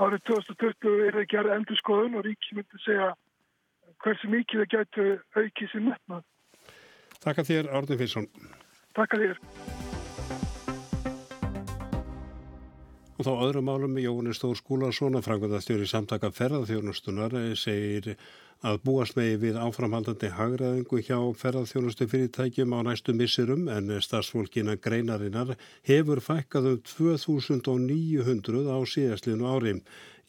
árið 0.00 0.24
2020 0.30 1.04
er 1.06 1.18
það 1.18 1.28
gerð 1.34 1.56
endur 1.58 1.80
skoðun 1.80 2.16
og 2.18 2.26
ríki 2.26 2.56
myndi 2.56 2.82
segja 2.84 3.10
hversu 4.04 4.32
mikið 4.32 4.64
það 4.64 4.72
gætu 4.74 5.06
aukið 5.36 5.72
sér 5.72 5.86
metnað. 5.88 6.26
Takk 7.20 7.42
að 7.42 7.50
þér, 7.52 7.70
Árnir 7.76 8.00
Físson. 8.00 8.28
Takk 8.96 9.16
að 9.16 9.26
þér. 9.26 9.40
Og 13.20 13.26
þá 13.26 13.32
öðrum 13.44 13.66
málum 13.68 13.98
Jóni 14.00 14.32
Stór 14.32 14.54
Skúlarsson 14.56 15.18
að 15.18 15.26
frangöndastjóri 15.26 15.84
samtaka 15.84 16.30
ferðarþjónustunar 16.32 17.34
segir 17.60 18.14
að 18.64 18.78
búast 18.84 19.18
megi 19.18 19.36
við 19.42 19.58
áframhaldandi 19.60 20.30
hagraðingu 20.36 21.02
hjá 21.04 21.18
ferðarþjónustu 21.42 22.08
fyrirtækjum 22.08 22.72
á 22.72 22.80
næstu 22.88 23.12
missirum 23.16 23.68
en 23.72 23.92
starfsfólkina 24.00 24.78
greinarinnar 24.80 25.52
hefur 25.88 26.20
fækkað 26.24 26.70
um 26.72 26.80
2900 26.94 28.72
á 28.72 28.78
síðastlinu 28.88 29.52
ári. 29.52 29.74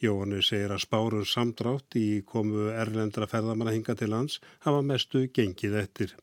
Jóni 0.02 0.42
segir 0.42 0.72
að 0.74 0.82
spárun 0.82 1.28
samdrátt 1.30 1.96
í 2.00 2.24
komu 2.26 2.72
erlendra 2.74 3.28
ferðamanna 3.30 3.76
hinga 3.76 3.94
til 3.98 4.10
lands 4.10 4.40
hafa 4.66 4.82
mestu 4.82 5.28
gengið 5.30 5.78
eftir. 5.84 6.16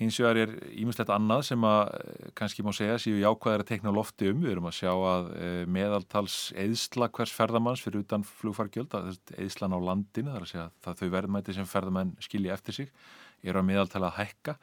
Hins 0.00 0.16
vegar 0.16 0.38
er 0.40 0.52
ímislegt 0.80 1.10
annað 1.12 1.42
sem 1.50 1.64
að 1.66 1.80
eh, 1.98 2.28
kannski 2.38 2.62
má 2.64 2.70
segja 2.72 2.94
séu 3.02 3.18
jákvæðar 3.20 3.64
að 3.64 3.70
tekna 3.72 3.92
lofti 3.92 4.30
um. 4.30 4.38
Við 4.40 4.54
erum 4.54 4.68
að 4.70 4.76
sjá 4.78 4.92
að 4.94 5.26
eh, 5.36 5.64
meðaltals 5.68 6.36
eðsla 6.62 7.10
hvers 7.12 7.34
ferðamanns 7.36 7.82
fyrir 7.84 8.06
utan 8.06 8.24
flugfargjöld, 8.24 8.94
eðslan 9.34 9.76
á 9.76 9.78
landinu, 9.90 10.32
þar 10.32 10.46
að 10.46 10.52
segja 10.54 10.68
að 10.70 11.02
þau 11.02 11.10
verðmæti 11.16 11.56
sem 11.58 11.68
ferðamann 11.68 12.14
skilji 12.22 12.54
eftir 12.54 12.78
sig, 12.78 12.94
eru 13.44 13.60
að 13.60 13.68
meðaltala 13.74 14.08
að 14.08 14.22
hækka 14.22 14.56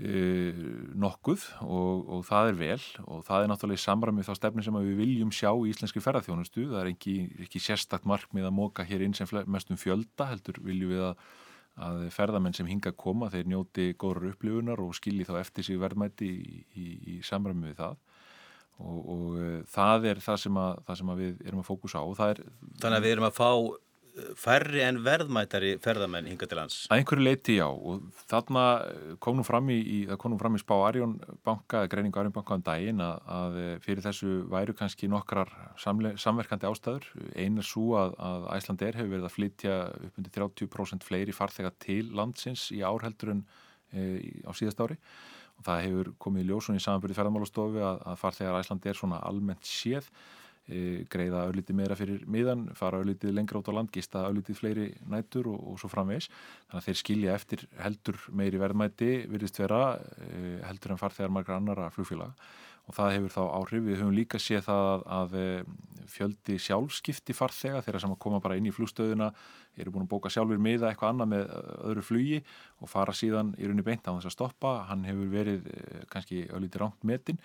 nokkuð 0.00 1.42
og, 1.66 2.06
og 2.16 2.24
það 2.24 2.50
er 2.50 2.56
vel 2.56 2.84
og 3.04 3.24
það 3.26 3.42
er 3.42 3.50
náttúrulega 3.50 3.80
í 3.80 3.84
samræmi 3.84 4.24
þá 4.24 4.32
stefni 4.38 4.64
sem 4.64 4.78
við 4.80 4.96
viljum 5.02 5.34
sjá 5.34 5.50
í 5.52 5.68
íslenski 5.72 6.00
ferðarþjónustu. 6.04 6.70
Það 6.70 6.80
er 6.80 6.90
ekki, 6.94 7.16
ekki 7.44 7.60
sérstakt 7.60 8.08
markmið 8.08 8.48
að 8.48 8.56
móka 8.56 8.86
hér 8.88 9.04
inn 9.04 9.16
sem 9.16 9.28
mestum 9.50 9.80
fjölda, 9.80 10.30
heldur 10.32 10.62
viljum 10.64 10.94
við 10.94 11.06
að 11.10 11.22
að 11.80 12.06
ferðamenn 12.12 12.56
sem 12.56 12.68
hinga 12.68 12.92
að 12.92 12.98
koma 13.00 13.30
þeir 13.32 13.48
njóti 13.48 13.90
góður 13.98 14.32
upplifunar 14.32 14.80
og 14.82 14.96
skilji 14.96 15.26
þá 15.28 15.36
eftir 15.40 15.66
sig 15.66 15.78
verðmætti 15.80 16.28
í, 16.28 16.64
í, 16.76 16.86
í 17.14 17.14
samræmi 17.26 17.70
við 17.70 17.78
það 17.80 17.94
og, 18.80 18.98
og 18.98 19.22
uh, 19.36 19.54
það 19.70 20.08
er 20.12 20.24
það 20.24 20.42
sem, 20.44 20.58
að, 20.60 20.82
það 20.88 20.98
sem 21.00 21.14
við 21.20 21.46
erum 21.46 21.62
að 21.62 21.68
fókusa 21.68 22.02
á 22.02 22.06
er, 22.26 22.42
Þannig 22.82 22.98
að 22.98 23.06
við 23.06 23.14
erum 23.14 23.28
að 23.28 23.38
fá 23.38 23.50
færri 24.38 24.82
en 24.84 24.98
verðmættari 25.04 25.74
ferðamenn 25.82 26.28
hinga 26.30 26.48
til 26.48 26.58
lands? 26.58 26.78
Að 26.90 27.00
einhverju 27.00 27.24
leiti 27.24 27.56
já 27.58 27.66
og 27.68 28.04
þarna 28.30 28.64
kom 29.22 29.38
nú 29.38 29.44
fram 29.46 29.70
í, 29.72 29.78
í 29.80 29.98
kom 30.20 30.34
nú 30.34 30.38
fram 30.40 30.58
í 30.58 30.62
spá 30.62 30.74
Arjón 30.78 31.16
banka, 31.46 31.84
greiningu 31.90 32.20
Arjón 32.20 32.34
banka 32.34 32.58
um 32.58 32.64
daginn 32.66 33.02
að, 33.04 33.22
að 33.36 33.58
fyrir 33.84 34.04
þessu 34.04 34.34
væru 34.50 34.76
kannski 34.78 35.10
nokkrar 35.10 35.52
samle, 35.80 36.14
samverkandi 36.20 36.68
ástæður. 36.70 37.08
Einn 37.34 37.60
er 37.60 37.66
svo 37.66 37.94
að, 38.00 38.16
að 38.30 38.48
Æslander 38.56 39.00
hefur 39.00 39.14
verið 39.14 39.28
að 39.30 39.36
flytja 39.36 39.76
upp 40.08 40.22
undir 40.22 40.36
30% 40.38 41.06
fleiri 41.06 41.36
farþega 41.36 41.74
til 41.82 42.02
landsins 42.16 42.68
í 42.74 42.82
árheldur 42.86 43.36
en 43.36 43.44
e, 43.92 44.42
á 44.46 44.52
síðast 44.56 44.82
ári 44.84 44.98
og 45.60 45.66
það 45.66 45.86
hefur 45.86 46.12
komið 46.24 46.44
í 46.44 46.50
ljósun 46.50 46.78
í 46.78 46.82
samanbyrði 46.82 47.18
ferðamálastofi 47.18 47.82
að, 47.84 48.04
að 48.08 48.20
farþegar 48.22 48.60
Æslander 48.62 48.96
svona 48.96 49.22
almennt 49.28 49.66
séð 49.68 50.08
greiða 51.10 51.44
auðlítið 51.46 51.78
meira 51.80 51.96
fyrir 51.98 52.24
miðan, 52.30 52.68
fara 52.78 53.00
auðlítið 53.00 53.34
lengra 53.36 53.60
út 53.60 53.70
á 53.70 53.76
land, 53.76 53.92
gista 53.94 54.24
auðlítið 54.28 54.58
fleiri 54.60 54.88
nætur 55.10 55.50
og, 55.50 55.60
og 55.72 55.80
svo 55.82 55.90
framvegs. 55.92 56.30
Þannig 56.70 56.80
að 56.80 56.88
þeir 56.88 57.00
skilja 57.02 57.36
eftir 57.36 57.66
heldur 57.80 58.20
meiri 58.40 58.62
verðmæti 58.62 59.12
virðist 59.30 59.60
vera 59.62 59.84
e, 59.98 60.58
heldur 60.68 60.94
en 60.94 61.02
farþegar 61.02 61.34
margra 61.34 61.60
annara 61.60 61.90
flugfélag 61.94 62.34
og 62.90 62.96
það 62.96 63.14
hefur 63.14 63.34
þá 63.36 63.42
áhrif. 63.54 63.86
Við 63.86 64.00
höfum 64.00 64.16
líka 64.16 64.40
séð 64.42 64.66
það 64.66 65.04
að 65.16 65.34
e, 65.38 65.46
fjöldi 66.10 66.56
sjálfskipti 66.58 67.36
farþega 67.38 67.82
þeirra 67.86 68.02
sem 68.02 68.14
að 68.14 68.22
koma 68.24 68.40
bara 68.42 68.56
inn 68.58 68.66
í 68.66 68.74
flugstöðuna 68.74 69.30
eru 69.80 69.92
búin 69.94 70.04
að 70.04 70.10
bóka 70.10 70.32
sjálfur 70.34 70.58
miða 70.60 70.88
eitthvað 70.90 71.12
annað 71.12 71.28
með 71.30 71.52
öðru 71.86 72.02
flugi 72.02 72.40
og 72.82 72.90
fara 72.90 73.14
síðan 73.14 73.52
í 73.54 73.68
rauninni 73.68 73.84
beint 73.86 74.08
á 74.10 74.10
þess 74.10 74.30
að 74.32 74.34
stoppa. 74.34 74.72
Hann 74.88 75.06
hefur 75.06 75.30
verið 75.30 75.68
kannski 76.10 76.42
auðlítið 76.50 76.82
rámt 76.82 77.06
metinn 77.06 77.38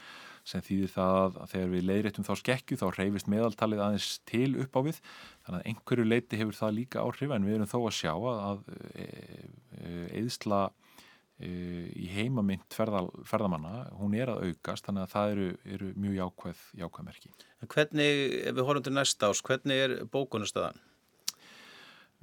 sem 0.45 0.65
þýðir 0.65 0.91
það 0.95 1.37
að 1.43 1.53
þegar 1.53 1.69
við 1.75 1.85
leiðréttum 1.91 2.25
þá 2.25 2.33
skekju 2.41 2.79
þá 2.81 2.85
reyfist 2.97 3.29
meðaltalið 3.31 3.83
aðeins 3.85 4.09
til 4.29 4.49
upp 4.65 4.77
á 4.77 4.81
við 4.89 4.99
þannig 5.45 5.59
að 5.59 5.69
einhverju 5.71 6.07
leiti 6.09 6.41
hefur 6.41 6.57
það 6.57 6.75
líka 6.79 7.05
áhrif 7.05 7.37
en 7.37 7.47
við 7.47 7.59
erum 7.59 7.71
þó 7.71 7.79
að 7.83 7.95
sjá 8.01 8.13
að 8.33 8.65
eðsla 10.09 10.65
e, 10.65 10.84
í 11.43 12.07
heimamynd 12.13 12.63
ferðal, 12.71 13.09
ferðamanna 13.27 13.89
hún 13.99 14.13
er 14.15 14.31
að 14.31 14.45
aukast 14.49 14.85
þannig 14.87 15.03
að 15.03 15.11
það 15.11 15.31
eru, 15.33 15.47
eru 15.75 15.89
mjög 15.99 16.13
jákvæð 16.19 16.61
jákvæðmerki. 16.79 17.31
Hvernig, 17.65 18.21
ef 18.45 18.55
við 18.55 18.67
horfum 18.69 18.85
til 18.85 18.93
næsta 18.95 19.31
ás, 19.31 19.41
hvernig 19.43 19.81
er 19.83 19.95
bókunastöðan? 20.13 20.79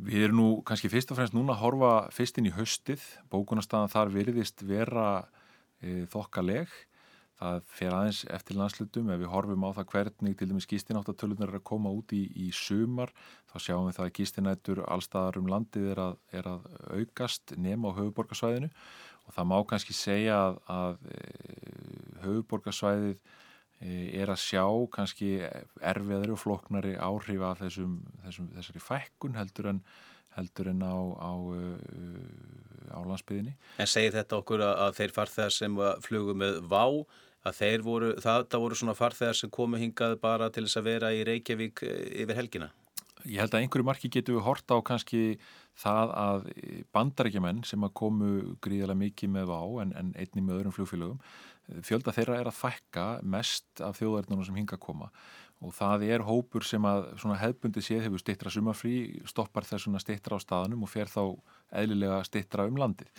Við 0.03 0.25
erum 0.27 0.41
nú 0.41 0.47
kannski 0.67 0.89
fyrst 0.91 1.13
og 1.13 1.19
fremst 1.21 1.37
núna 1.37 1.53
að 1.53 1.61
horfa 1.67 1.93
fyrst 2.15 2.41
inn 2.41 2.49
í 2.49 2.55
höstið, 2.57 3.05
bókunastöðan 3.31 3.93
þar 3.93 4.15
veriðist 4.17 4.65
vera 4.65 5.07
e, 5.83 6.07
þokkaleg 6.11 6.73
það 7.43 7.61
fer 7.75 7.95
aðeins 7.97 8.23
eftir 8.31 8.59
landslutum 8.59 9.11
ef 9.13 9.21
við 9.21 9.31
horfum 9.33 9.67
á 9.67 9.71
það 9.79 9.89
hvernig 9.93 10.37
til 10.39 10.49
dæmis 10.51 10.69
gístináttatölurnar 10.71 11.51
er 11.51 11.59
að 11.59 11.69
koma 11.73 11.93
út 11.95 12.15
í, 12.15 12.23
í 12.39 12.51
sumar 12.55 13.13
þá 13.51 13.57
sjáum 13.67 13.89
við 13.89 13.99
það 13.99 14.07
að 14.07 14.15
gístinættur 14.19 14.83
allstaðar 14.87 15.41
um 15.41 15.51
landið 15.51 15.89
er 15.95 16.03
að, 16.07 16.19
er 16.39 16.51
að 16.53 16.69
aukast 17.01 17.55
nema 17.57 17.91
á 17.91 17.97
höfuborgarsvæðinu 17.99 18.71
og 19.27 19.37
það 19.37 19.49
má 19.53 19.57
kannski 19.71 19.97
segja 19.97 20.39
að, 20.39 20.61
að 20.77 21.11
e, 21.17 21.25
höfuborgarsvæðið 22.27 23.19
e, 23.19 23.91
er 24.23 24.33
að 24.33 24.41
sjá 24.45 24.65
kannski 24.95 25.35
erfiðari 25.93 26.35
og 26.37 26.41
floknari 26.43 26.95
áhrif 26.99 27.45
af 27.49 27.61
þessum, 27.65 27.99
þessum, 28.27 28.49
þessari 28.57 28.87
fækkun 28.87 29.39
heldur 29.41 29.75
en 29.75 29.85
heldur 30.33 30.71
en 30.71 30.81
á, 30.81 30.97
á, 30.97 31.33
á 32.97 32.99
landsbyðinni. 33.05 33.53
En 33.83 33.91
segir 33.91 34.15
þetta 34.15 34.39
okkur 34.39 34.63
að, 34.65 34.73
að 34.87 34.95
þeir 34.97 35.13
farþegar 35.19 35.53
sem 35.53 35.77
flugum 36.07 36.41
með 36.41 36.63
VÁ 36.73 36.85
að 37.43 37.59
þeir 37.59 37.85
voru, 37.87 38.13
það, 38.23 38.47
voru 38.65 38.79
svona 38.79 38.95
farþegar 38.99 39.39
sem 39.39 39.51
komu 39.53 39.81
hingað 39.81 40.19
bara 40.23 40.51
til 40.53 40.67
þess 40.67 40.81
að 40.81 40.89
vera 40.91 41.13
í 41.15 41.25
Reykjavík 41.27 41.85
eh, 41.87 42.01
yfir 42.25 42.39
helgina? 42.39 42.71
Ég 43.23 43.39
held 43.39 43.55
að 43.55 43.63
einhverju 43.63 43.87
marki 43.87 44.11
getur 44.11 44.39
við 44.39 44.47
horta 44.49 44.75
á 44.75 44.81
kannski 44.83 45.39
það 45.79 46.13
að 46.19 46.49
bandarækjumenn 46.95 47.63
sem 47.65 47.85
að 47.87 47.95
komu 48.01 48.33
gríðilega 48.65 48.99
mikið 48.99 49.35
með 49.37 49.53
á 49.55 49.63
en, 49.85 49.95
en 49.99 50.11
einni 50.19 50.43
með 50.43 50.59
öðrum 50.59 50.75
flugfélögum 50.75 51.21
fjölda 51.87 52.13
þeirra 52.15 52.41
er 52.41 52.51
að 52.51 52.59
fækka 52.59 53.07
mest 53.23 53.81
af 53.85 54.01
þjóðarnunum 54.01 54.45
sem 54.47 54.59
hinga 54.59 54.77
að 54.77 54.83
koma 54.83 55.09
og 55.63 55.75
það 55.77 56.05
er 56.11 56.25
hópur 56.27 56.67
sem 56.67 56.85
að 56.89 57.13
hefbundi 57.39 57.83
séð 57.85 58.09
hefur 58.09 58.23
stittra 58.23 58.51
sumafrí, 58.51 59.23
stoppar 59.31 59.67
þessuna 59.67 60.01
stittra 60.03 60.39
á 60.39 60.43
staðnum 60.43 60.83
og 60.83 60.91
fer 60.91 61.11
þá 61.11 61.23
eðlilega 61.79 62.19
stittra 62.27 62.67
um 62.67 62.81
landið. 62.81 63.11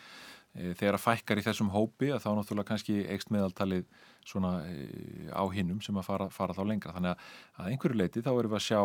E, 0.54 0.74
þegar 0.78 0.98
að 1.00 1.04
fækkar 1.04 1.42
í 1.42 1.46
þessum 1.48 1.72
hópi 1.74 2.12
að 2.13 2.22
þá 2.26 2.30
náttúrulega 2.38 2.70
kannski 2.70 3.00
eikst 3.10 3.32
meðaltalið 3.34 3.88
svona 4.28 4.52
e, 4.70 4.86
á 5.34 5.44
hinnum 5.50 5.82
sem 5.82 5.98
að 5.98 6.08
fara, 6.12 6.30
fara 6.34 6.54
þá 6.54 6.62
lengra. 6.70 6.94
Þannig 6.94 7.16
að 7.16 7.63
að 7.63 7.72
einhverju 7.72 8.00
leiti 8.00 8.24
þá 8.26 8.32
erum 8.36 8.54
við 8.54 8.60
að 8.60 8.68
sjá 8.68 8.82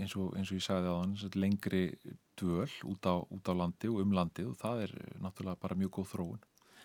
eins 0.00 0.16
og, 0.18 0.34
eins 0.34 0.50
og 0.50 0.58
ég 0.58 0.66
sagði 0.66 0.90
á 0.90 0.96
þann 0.98 1.40
lengri 1.44 1.84
dvöl 2.36 2.68
út 2.90 3.06
á, 3.06 3.14
út 3.22 3.48
á 3.48 3.54
landi 3.54 3.92
og 3.92 4.02
um 4.02 4.18
landið 4.18 4.50
og 4.50 4.60
það 4.60 4.84
er 4.88 4.94
náttúrulega 5.22 5.62
bara 5.62 5.78
mjög 5.78 5.94
góð 6.00 6.12
þróun. 6.16 6.44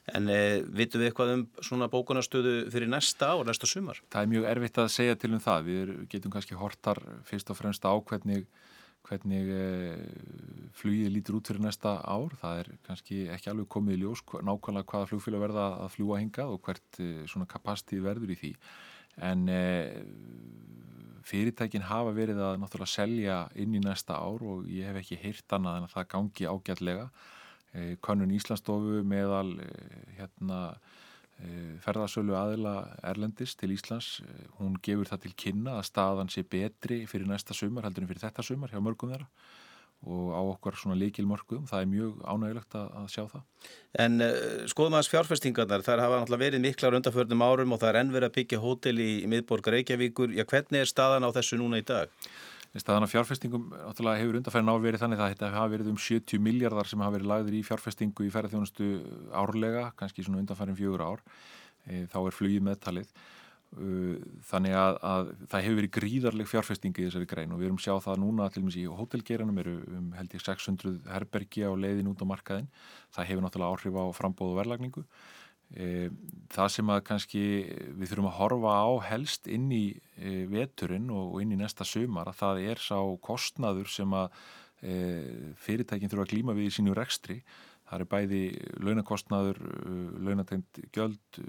En 0.10 0.30
e, 0.34 0.40
vitum 0.66 1.02
við 1.02 1.12
eitthvað 1.12 1.34
um 1.36 1.44
svona 1.62 1.88
bókunastöðu 1.92 2.56
fyrir 2.74 2.90
næsta 2.90 3.32
ár, 3.36 3.44
næsta 3.46 3.70
sumar? 3.70 4.00
Það 4.12 4.24
er 4.24 4.32
mjög 4.32 4.48
erfitt 4.54 4.80
að 4.82 4.94
segja 4.96 5.18
til 5.20 5.32
um 5.36 5.42
það. 5.44 5.68
Við 5.68 5.92
getum 6.14 6.34
kannski 6.34 6.58
hortar 6.58 7.02
fyrst 7.28 7.52
og 7.54 7.60
fremst 7.60 7.86
á 7.86 7.94
hvernig, 7.94 8.48
hvernig 9.08 9.50
e, 9.56 9.66
flugið 10.78 11.12
lítur 11.16 11.40
út 11.40 11.52
fyrir 11.52 11.64
næsta 11.66 11.98
ár. 12.04 12.36
Það 12.42 12.62
er 12.62 12.72
kannski 12.88 13.20
ekki 13.34 13.52
alveg 13.52 13.70
komið 13.72 13.98
í 13.98 14.02
ljós 14.04 14.24
nákvæmlega 14.30 14.90
hvaða 14.94 15.10
flugfélag 15.12 15.46
verða 15.46 15.68
að 15.82 15.94
fljúa 15.96 16.22
hingað 16.22 16.56
og 16.56 16.64
hvert 16.68 17.02
e, 17.02 17.12
svona 17.32 17.50
kapastíð 17.50 18.06
verður 18.08 18.34
í 18.36 18.40
því. 18.42 18.54
En 19.28 19.46
e, 19.52 19.62
fyrirtækin 21.28 21.86
hafa 21.90 22.14
verið 22.16 22.42
að 22.44 22.58
náttúrulega 22.62 22.94
selja 22.96 23.38
inn 23.60 23.76
í 23.78 23.84
næsta 23.84 24.18
ár 24.18 24.42
og 24.46 24.66
ég 24.72 24.90
hef 24.90 25.02
ekki 25.02 25.20
heyrt 25.22 25.56
annað 25.58 25.80
en 25.80 25.88
að 25.88 25.96
það 25.96 26.10
gangi 26.16 26.50
ágætlega. 26.50 27.06
Eh, 27.72 27.94
Könnun 28.04 28.34
Íslandsstofu 28.36 29.02
meðal 29.08 29.54
eh, 29.64 30.00
hérna, 30.18 30.62
eh, 30.74 30.80
ferðarsölu 31.82 32.36
aðila 32.38 32.76
Erlendis 33.08 33.56
til 33.60 33.72
Íslands. 33.76 34.20
Hún 34.60 34.78
gefur 34.84 35.10
það 35.10 35.26
til 35.26 35.34
kynna 35.46 35.80
að 35.80 35.88
staðan 35.90 36.32
sé 36.32 36.44
betri 36.46 37.04
fyrir 37.10 37.30
næsta 37.30 37.58
sumar 37.58 37.88
heldur 37.88 38.06
en 38.06 38.12
fyrir 38.12 38.26
þetta 38.26 38.46
sumar 38.46 38.74
hjá 38.74 38.82
mörgum 38.84 39.14
þeirra 39.14 39.30
og 40.02 40.34
á 40.34 40.42
okkar 40.42 40.78
svona 40.80 40.98
líkilmörgum. 40.98 41.68
Það 41.70 41.84
er 41.84 41.90
mjög 41.92 42.22
ánægilegt 42.26 42.78
að, 42.78 43.04
sjá 43.14 43.24
það. 43.30 43.44
En 44.02 44.24
uh, 44.26 44.32
skoðum 44.72 44.98
aðeins 44.98 45.12
fjárfestingarnar. 45.14 45.84
Það 45.86 46.02
hafa 46.06 46.22
náttúrulega 46.22 46.46
verið 46.48 46.64
miklar 46.64 46.98
undarförnum 46.98 47.44
árum 47.46 47.76
og 47.76 47.82
það 47.84 47.92
er 47.92 48.00
ennverið 48.02 48.30
að 48.32 48.38
byggja 48.40 48.62
hótel 48.64 48.96
í, 48.98 49.12
í 49.22 49.30
miðborg 49.30 49.70
Reykjavíkur. 49.76 50.34
Já, 50.34 50.46
hvernig 50.50 50.82
er 50.82 50.90
staðan 50.90 51.28
á 51.30 51.30
þessu 51.38 51.62
núna 51.62 51.82
í 51.82 51.86
dag? 51.86 52.10
Staðan 52.72 53.04
af 53.04 53.12
fjárfestingum 53.12 53.74
hefur 53.76 54.38
undarfærin 54.40 54.72
áverið 54.72 55.02
þannig 55.02 55.20
að 55.20 55.34
þetta 55.34 55.48
hafa 55.52 55.72
verið 55.74 55.90
um 55.92 55.98
70 56.00 56.40
miljardar 56.40 56.88
sem 56.88 57.02
hafa 57.04 57.18
verið 57.18 57.28
lagður 57.28 57.58
í 57.58 57.66
fjárfestingu 57.68 58.24
í 58.24 58.32
ferðarþjónustu 58.32 58.88
árlega, 59.36 59.90
kannski 60.00 60.24
svona 60.24 60.40
undarfærin 60.40 60.78
fjögur 60.78 61.04
ár. 61.04 61.24
E, 61.84 62.06
þá 62.08 62.18
er 62.22 62.38
flugið 62.38 62.64
meðtalið. 62.70 63.12
Þannig 63.72 64.74
að, 64.76 64.98
að 65.08 65.30
það 65.52 65.66
hefur 65.66 65.78
verið 65.80 65.94
gríðarleg 65.98 66.48
fjárfestingi 66.52 67.04
í 67.04 67.10
þessari 67.10 67.28
grein 67.32 67.54
og 67.56 67.60
við 67.60 67.70
erum 67.70 67.78
sjá 67.80 67.94
það 68.04 68.24
núna 68.24 68.48
til 68.52 68.64
og 68.64 68.68
með 68.68 68.80
í 68.80 68.88
hótelgeranum 69.00 69.62
eru 69.64 69.76
um 69.96 70.10
held 70.16 70.36
ég 70.36 70.44
600 70.44 70.98
herbergi 71.12 71.64
á 71.68 71.72
leiðin 71.76 72.12
út 72.12 72.24
á 72.24 72.28
markaðin. 72.28 72.68
Það 73.16 73.30
hefur 73.32 73.46
náttúrulega 73.46 73.76
áhrif 73.76 74.00
á 74.00 74.06
frambóð 74.16 74.52
og 74.56 74.60
verlagningu. 74.60 75.06
E, 75.72 76.10
það 76.52 76.72
sem 76.74 76.90
að 76.92 77.04
kannski 77.08 77.42
við 77.96 78.12
þurfum 78.12 78.28
að 78.28 78.38
horfa 78.42 78.76
á 78.76 78.92
helst 79.08 79.48
inn 79.48 79.70
í 79.72 79.86
e, 80.20 80.44
veturinn 80.52 81.08
og 81.16 81.38
inn 81.40 81.56
í 81.56 81.60
næsta 81.60 81.88
sumar 81.88 82.32
að 82.32 82.42
það 82.42 82.64
er 82.74 82.82
sá 82.84 83.00
kostnaður 83.24 83.92
sem 83.92 84.16
að 84.20 84.34
e, 84.84 84.96
fyrirtækinn 85.64 86.12
þurfa 86.12 86.28
að 86.28 86.34
glíma 86.34 86.58
við 86.58 86.68
í 86.68 86.74
sínu 86.76 86.96
rekstri. 86.98 87.40
Það 87.92 88.04
er 88.04 88.08
bæði 88.08 88.42
launakostnaður, 88.88 89.58
launategnd 90.24 90.78
gjöld, 90.96 91.40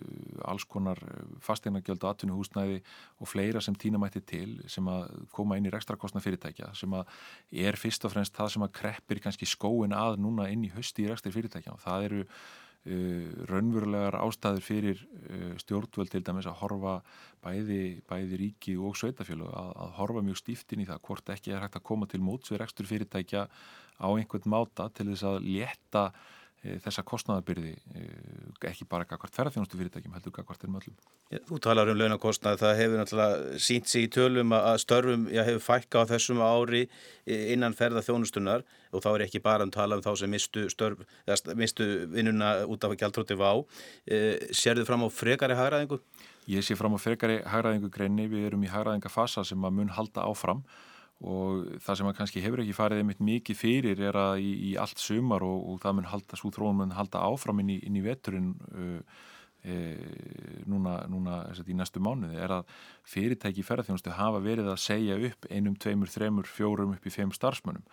alls 0.50 0.64
konar 0.66 0.98
fasteinagjöld 1.38 2.02
og 2.02 2.16
atvinnuhúsnæði 2.16 2.80
og 3.22 3.30
fleira 3.30 3.62
sem 3.62 3.76
týna 3.78 4.00
mætti 4.02 4.24
til 4.26 4.56
sem 4.66 4.88
að 4.90 5.12
koma 5.30 5.54
inn 5.54 5.68
í 5.70 5.70
rekstrakostnað 5.70 6.26
fyrirtækja 6.26 6.72
sem 6.80 6.98
að 6.98 7.14
er 7.62 7.78
fyrst 7.78 8.08
og 8.08 8.16
fremst 8.16 8.34
það 8.34 8.50
sem 8.56 8.66
að 8.66 8.74
kreppir 8.80 9.22
kannski 9.22 9.46
skóin 9.46 9.94
að 9.94 10.18
núna 10.24 10.48
inn 10.50 10.66
í 10.66 10.72
hösti 10.74 11.06
í 11.06 11.12
rekstri 11.12 11.30
fyrirtækja 11.30 11.76
og 11.76 11.82
það 11.84 12.08
eru 12.08 12.26
raunverulegar 12.82 14.16
ástæður 14.18 14.64
fyrir 14.66 15.02
uh, 15.04 15.52
stjórnvöld 15.62 16.10
til 16.10 16.24
dæmis 16.26 16.48
að 16.50 16.58
horfa 16.64 16.96
bæði, 17.44 18.02
bæði 18.10 18.40
ríki 18.40 18.74
og 18.74 18.96
sveitafjölu 18.98 19.46
að, 19.46 19.70
að 19.84 19.92
horfa 20.00 20.24
mjög 20.26 20.40
stíftin 20.40 20.82
í 20.82 20.88
það 20.88 21.02
hvort 21.06 21.32
ekki 21.36 21.54
er 21.54 21.62
hægt 21.62 21.78
að 21.78 21.86
koma 21.86 22.10
til 22.10 22.22
mótsverð 22.26 22.66
ekstur 22.66 22.90
fyrirtækja 22.90 23.46
á 24.02 24.08
einhvern 24.10 24.50
máta 24.50 24.88
til 24.90 25.12
þess 25.12 25.28
að 25.30 25.46
létta 25.46 26.04
þessa 26.62 27.02
kostnæðabyrði 27.06 27.72
e, 27.74 28.02
ekki 28.68 28.86
bara 28.90 29.06
kakvart 29.08 29.34
ferðarþjónustu 29.34 29.78
fyrirtækjum 29.80 30.12
heldur 30.14 30.34
kakvart 30.36 30.62
er 30.62 30.70
möllum. 30.70 30.98
Þú 31.48 31.58
talar 31.64 31.90
um 31.90 31.98
launakostnæð, 31.98 32.60
það 32.60 32.74
hefur 32.78 33.00
náttúrulega 33.00 33.62
sínt 33.66 33.90
sig 33.90 34.06
í 34.06 34.10
tölum 34.14 34.54
að 34.54 34.78
störfum 34.84 35.24
já, 35.32 35.42
hefur 35.48 35.64
fækka 35.64 36.04
á 36.06 36.10
þessum 36.12 36.42
ári 36.46 36.84
innan 37.26 37.74
ferðarþjónustunar 37.78 38.62
og 38.92 39.02
þá 39.02 39.08
er 39.14 39.26
ekki 39.26 39.42
bara 39.42 39.66
að 39.66 39.74
tala 39.74 39.98
um 39.98 40.04
þá 40.04 40.12
sem 40.22 40.30
mistu, 40.30 40.68
störf, 40.70 41.02
mistu 41.58 41.88
vinnuna 42.12 42.54
út 42.70 42.86
af 42.86 42.94
að 42.94 43.02
gjaldróti 43.02 43.38
vá. 43.40 43.50
Serðu 44.54 44.86
fram 44.86 45.02
á 45.02 45.08
frekari 45.10 45.58
hagraðingu? 45.58 45.98
Ég 46.52 46.62
sé 46.66 46.78
fram 46.78 46.94
á 46.94 47.00
frekari 47.02 47.40
hagraðingu 47.42 47.90
greinni, 47.90 48.28
við 48.30 48.52
erum 48.52 48.62
í 48.62 48.70
hagraðingafasa 48.70 49.42
sem 49.46 49.66
að 49.66 49.78
mun 49.80 49.94
halda 49.98 50.28
áfram 50.30 50.62
og 51.22 51.76
það 51.82 51.98
sem 51.98 52.08
að 52.10 52.16
kannski 52.18 52.42
hefur 52.42 52.62
ekki 52.64 52.74
farið 52.74 53.02
einmitt 53.02 53.20
mikið 53.22 53.58
fyrir 53.58 54.00
er 54.08 54.16
að 54.18 54.40
í, 54.42 54.54
í 54.70 54.76
allt 54.80 54.98
sumar 54.98 55.44
og, 55.46 55.60
og 55.70 55.82
það 55.84 55.98
mun 55.98 56.08
halda, 56.10 56.38
svo 56.38 56.50
þróun 56.54 56.80
mun 56.80 56.96
halda 56.96 57.22
áfram 57.22 57.62
inn 57.62 57.76
í, 57.76 57.78
inn 57.86 57.98
í 58.00 58.02
veturinn 58.02 58.56
uh, 58.72 59.20
e, 59.62 59.76
núna, 60.68 60.96
núna 61.10 61.36
í 61.66 61.76
næstu 61.76 62.02
mánuði 62.02 62.40
er 62.42 62.56
að 62.58 62.72
fyrirtæki 63.08 63.64
ferðarþjónustu 63.66 64.14
hafa 64.16 64.40
verið 64.42 64.72
að 64.72 64.80
segja 64.82 65.18
upp 65.28 65.46
einum, 65.50 65.76
tveimur, 65.78 66.10
þremur, 66.10 66.50
fjórum 66.50 66.96
upp 66.96 67.06
í 67.06 67.14
feim 67.14 67.32
starfsmönnum. 67.34 67.86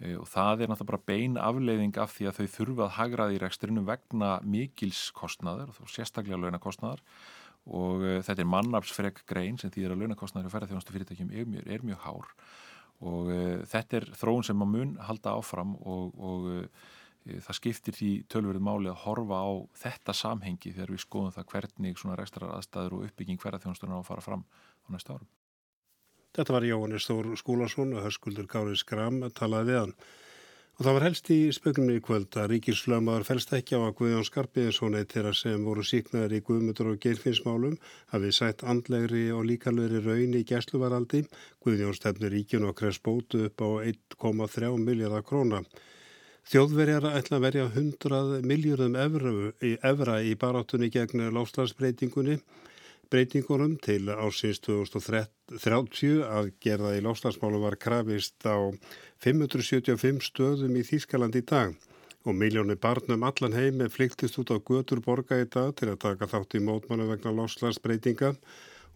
E, 0.00 0.14
og 0.16 0.24
það 0.30 0.64
er 0.64 0.72
náttúrulega 0.72 0.92
bara 0.94 1.08
bein 1.12 1.36
afleiðing 1.40 2.00
af 2.00 2.14
því 2.16 2.30
að 2.30 2.40
þau 2.40 2.56
þurfa 2.56 2.86
að 2.86 2.96
hagraði 2.96 3.36
í 3.36 3.42
rekstrinu 3.44 3.84
vegna 3.88 4.32
mikilskostnaður 4.56 5.76
og 5.76 5.92
sérstaklega 5.92 6.40
launakostnaðar. 6.40 7.04
Og 7.68 8.06
e, 8.06 8.16
þetta 8.24 8.40
er 8.40 8.52
mannafsfreg 8.56 9.22
grein 9.28 9.60
sem 9.60 9.72
þýðir 9.72 9.94
að 9.94 10.04
launakostnaður 10.06 10.48
í 10.48 10.56
ferðarþjónustu 10.56 10.96
fyrirtækjum 10.96 11.36
er 11.36 11.52
mjög, 11.52 11.68
er 11.68 11.88
mjög 11.90 12.04
hár 12.06 12.34
og 13.00 13.30
uh, 13.32 13.60
þetta 13.70 14.00
er 14.00 14.08
þróun 14.20 14.46
sem 14.46 14.64
að 14.64 14.72
mun 14.74 14.96
halda 15.08 15.36
áfram 15.40 15.76
og, 15.80 16.16
og 16.20 16.48
uh, 16.50 16.88
það 17.30 17.58
skiptir 17.58 17.96
því 17.96 18.10
tölverið 18.32 18.64
máli 18.64 18.90
að 18.90 19.02
horfa 19.04 19.42
á 19.44 19.50
þetta 19.82 20.16
samhengi 20.16 20.72
þegar 20.72 20.94
við 20.94 21.04
skoðum 21.04 21.34
það 21.36 21.50
hvernig 21.52 22.00
svona 22.00 22.16
rekstrar 22.20 22.54
aðstæður 22.56 22.96
og 22.96 23.04
uppbygging 23.08 23.42
hverjarþjónusturinn 23.42 23.96
á 23.96 24.00
að 24.00 24.08
fara 24.08 24.24
fram 24.24 24.46
á 24.48 24.88
næsta 24.94 25.16
árum. 25.16 25.28
Þetta 26.30 26.54
var 26.54 26.66
Jóhannes 26.68 27.06
Þór 27.08 27.32
Skúlason 27.40 27.94
og 27.96 28.04
hörskuldur 28.06 28.46
Gári 28.50 28.76
Skram 28.78 29.24
að 29.26 29.34
talaði 29.40 29.72
við 29.72 29.80
hann. 29.80 29.94
Og 30.80 30.86
það 30.86 30.94
var 30.96 31.04
helst 31.04 31.26
í 31.28 31.34
spögnum 31.52 31.90
í 31.92 32.00
kvöld 32.00 32.36
að 32.40 32.46
ríkirslömaður 32.54 33.26
fælst 33.28 33.50
ekki 33.52 33.76
á 33.76 33.84
að 33.84 33.98
Guðjón 33.98 34.24
Skarpiðinsson 34.24 34.94
eitt 34.96 35.10
þeirra 35.12 35.32
sem 35.36 35.66
voru 35.68 35.82
síknaður 35.84 36.32
í 36.32 36.38
Guðmundur 36.46 36.88
og 36.94 37.02
geirfinnsmálum 37.02 37.74
hafið 38.14 38.32
sætt 38.32 38.64
andlegri 38.64 39.26
og 39.36 39.44
líkalöri 39.50 40.00
raun 40.00 40.38
í 40.38 40.40
gæsluvaraldi. 40.48 41.20
Guðjón 41.60 41.98
stefnir 41.98 42.32
ríkjun 42.32 42.64
og 42.70 42.78
kress 42.80 42.96
bótu 43.04 43.42
upp 43.50 43.60
á 43.60 43.68
1,3 43.92 44.72
miljardar 44.80 45.28
króna. 45.28 45.60
Þjóðverjar 46.48 47.10
ætla 47.12 47.36
að 47.36 47.44
verja 47.50 47.68
100 47.68 48.48
miljardum 48.48 48.96
evra 48.96 50.16
í 50.24 50.32
baráttunni 50.40 50.88
gegn 50.96 51.28
láslagsbreytingunni 51.36 52.40
breytingunum 53.10 53.76
til 53.82 54.06
ásins 54.08 54.60
2030 54.62 56.22
að 56.24 56.50
gerða 56.62 56.96
í 56.96 57.04
lástarsmálu 57.04 57.60
var 57.64 57.76
krafist 57.80 58.46
á 58.46 58.70
575 59.24 60.22
stöðum 60.30 60.76
í 60.78 60.84
Þýskaland 60.86 61.38
í 61.40 61.44
dag 61.46 61.74
og 62.24 62.36
miljónir 62.36 62.78
barnum 62.80 63.24
allan 63.24 63.56
heim 63.56 63.80
er 63.80 63.92
flyktist 63.92 64.38
út 64.40 64.52
á 64.52 64.56
götur 64.60 65.00
borga 65.04 65.40
í 65.40 65.48
dag 65.48 65.72
til 65.76 65.88
að 65.90 66.02
taka 66.04 66.28
þátt 66.30 66.58
í 66.58 66.64
mótmannu 66.64 67.08
vegna 67.08 67.32
láslarsbreytinga 67.38 68.34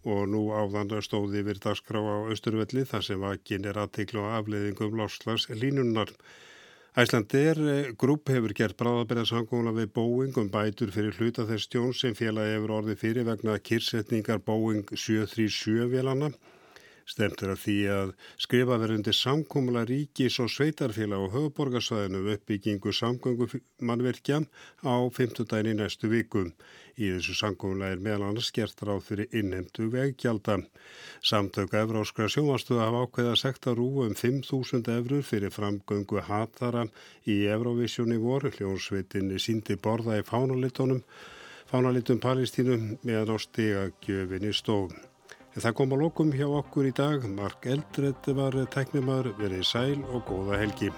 og 0.05 0.27
nú 0.29 0.47
áðan 0.53 0.93
stóði 1.01 1.41
yfir 1.41 1.59
dagskrá 1.61 1.99
á 1.99 2.29
Östurvelli 2.29 2.85
þar 2.85 3.05
sem 3.07 3.21
vakin 3.21 3.65
er 3.65 3.79
aðtiklu 3.81 4.21
á 4.21 4.37
afleiðingum 4.39 4.99
láslagslínunnar. 4.99 6.13
Æslandir 6.95 7.57
eh, 7.59 7.87
grúp 7.99 8.29
hefur 8.31 8.53
gert 8.55 8.77
bráðabæðarsamkóla 8.79 9.73
við 9.75 9.89
Boeing 9.97 10.37
um 10.39 10.47
bætur 10.47 10.93
fyrir 10.95 11.17
hluta 11.17 11.43
þess 11.49 11.65
stjón 11.67 11.89
sem 11.91 12.13
félagi 12.15 12.53
hefur 12.53 12.71
orðið 12.77 13.01
fyrir 13.01 13.25
vegna 13.27 13.55
kyrsetningar 13.59 14.39
Boeing 14.45 14.85
737 14.93 15.89
vélana. 15.91 16.29
Stemtur 17.05 17.51
af 17.53 17.59
því 17.61 17.75
að 17.93 18.11
skrifa 18.41 18.79
verðundi 18.81 19.11
samkómla 19.13 19.83
ríkis 19.85 20.39
og 20.41 20.49
sveitarfélag 20.49 21.27
og 21.27 21.35
höfuborgarsvæðinu 21.35 22.23
uppbyggingu 22.33 22.93
samgöngumannverkja 22.97 24.39
á 24.81 24.95
15 25.13 25.45
dæni 25.51 25.75
næstu 25.77 26.09
vikum. 26.09 26.49
Í 26.97 27.11
þessu 27.13 27.37
sangumlega 27.37 27.93
er 27.93 28.01
meðal 28.01 28.25
annars 28.31 28.49
gert 28.55 28.81
ráð 28.87 29.03
fyrir 29.09 29.37
innhemdu 29.37 29.91
veggjalda. 29.93 30.57
Samtöku 31.21 31.77
Evróskra 31.77 32.25
sjómastuða 32.31 32.89
hafa 32.89 33.05
ákveða 33.05 33.37
sekta 33.37 33.77
rú 33.77 33.87
um 34.07 34.17
5.000 34.17 34.93
eurur 34.97 35.25
fyrir 35.29 35.53
framgöngu 35.53 36.25
hatara 36.25 36.87
í 37.29 37.43
Evróvisjóni 37.53 38.17
voru. 38.17 38.49
Hljónsveitinni 38.49 39.37
síndi 39.37 39.77
borða 39.77 40.17
í 40.17 40.25
fánalitónum. 40.25 41.03
fánalitum 41.69 42.19
Palestínum 42.21 42.95
meðan 43.03 43.35
á 43.35 43.37
stegagjöfinni 43.41 44.53
stóð. 44.53 44.95
Það 45.55 45.75
kom 45.79 45.93
að 45.95 46.01
lokum 46.03 46.31
hjá 46.35 46.47
okkur 46.51 46.89
í 46.89 46.95
dag. 46.95 47.27
Mark 47.31 47.63
Eldred 47.71 48.27
var 48.35 48.57
tæknumar, 48.73 49.31
verið 49.39 49.63
sæl 49.63 50.01
og 50.11 50.25
góða 50.27 50.59
helgi. 50.59 50.89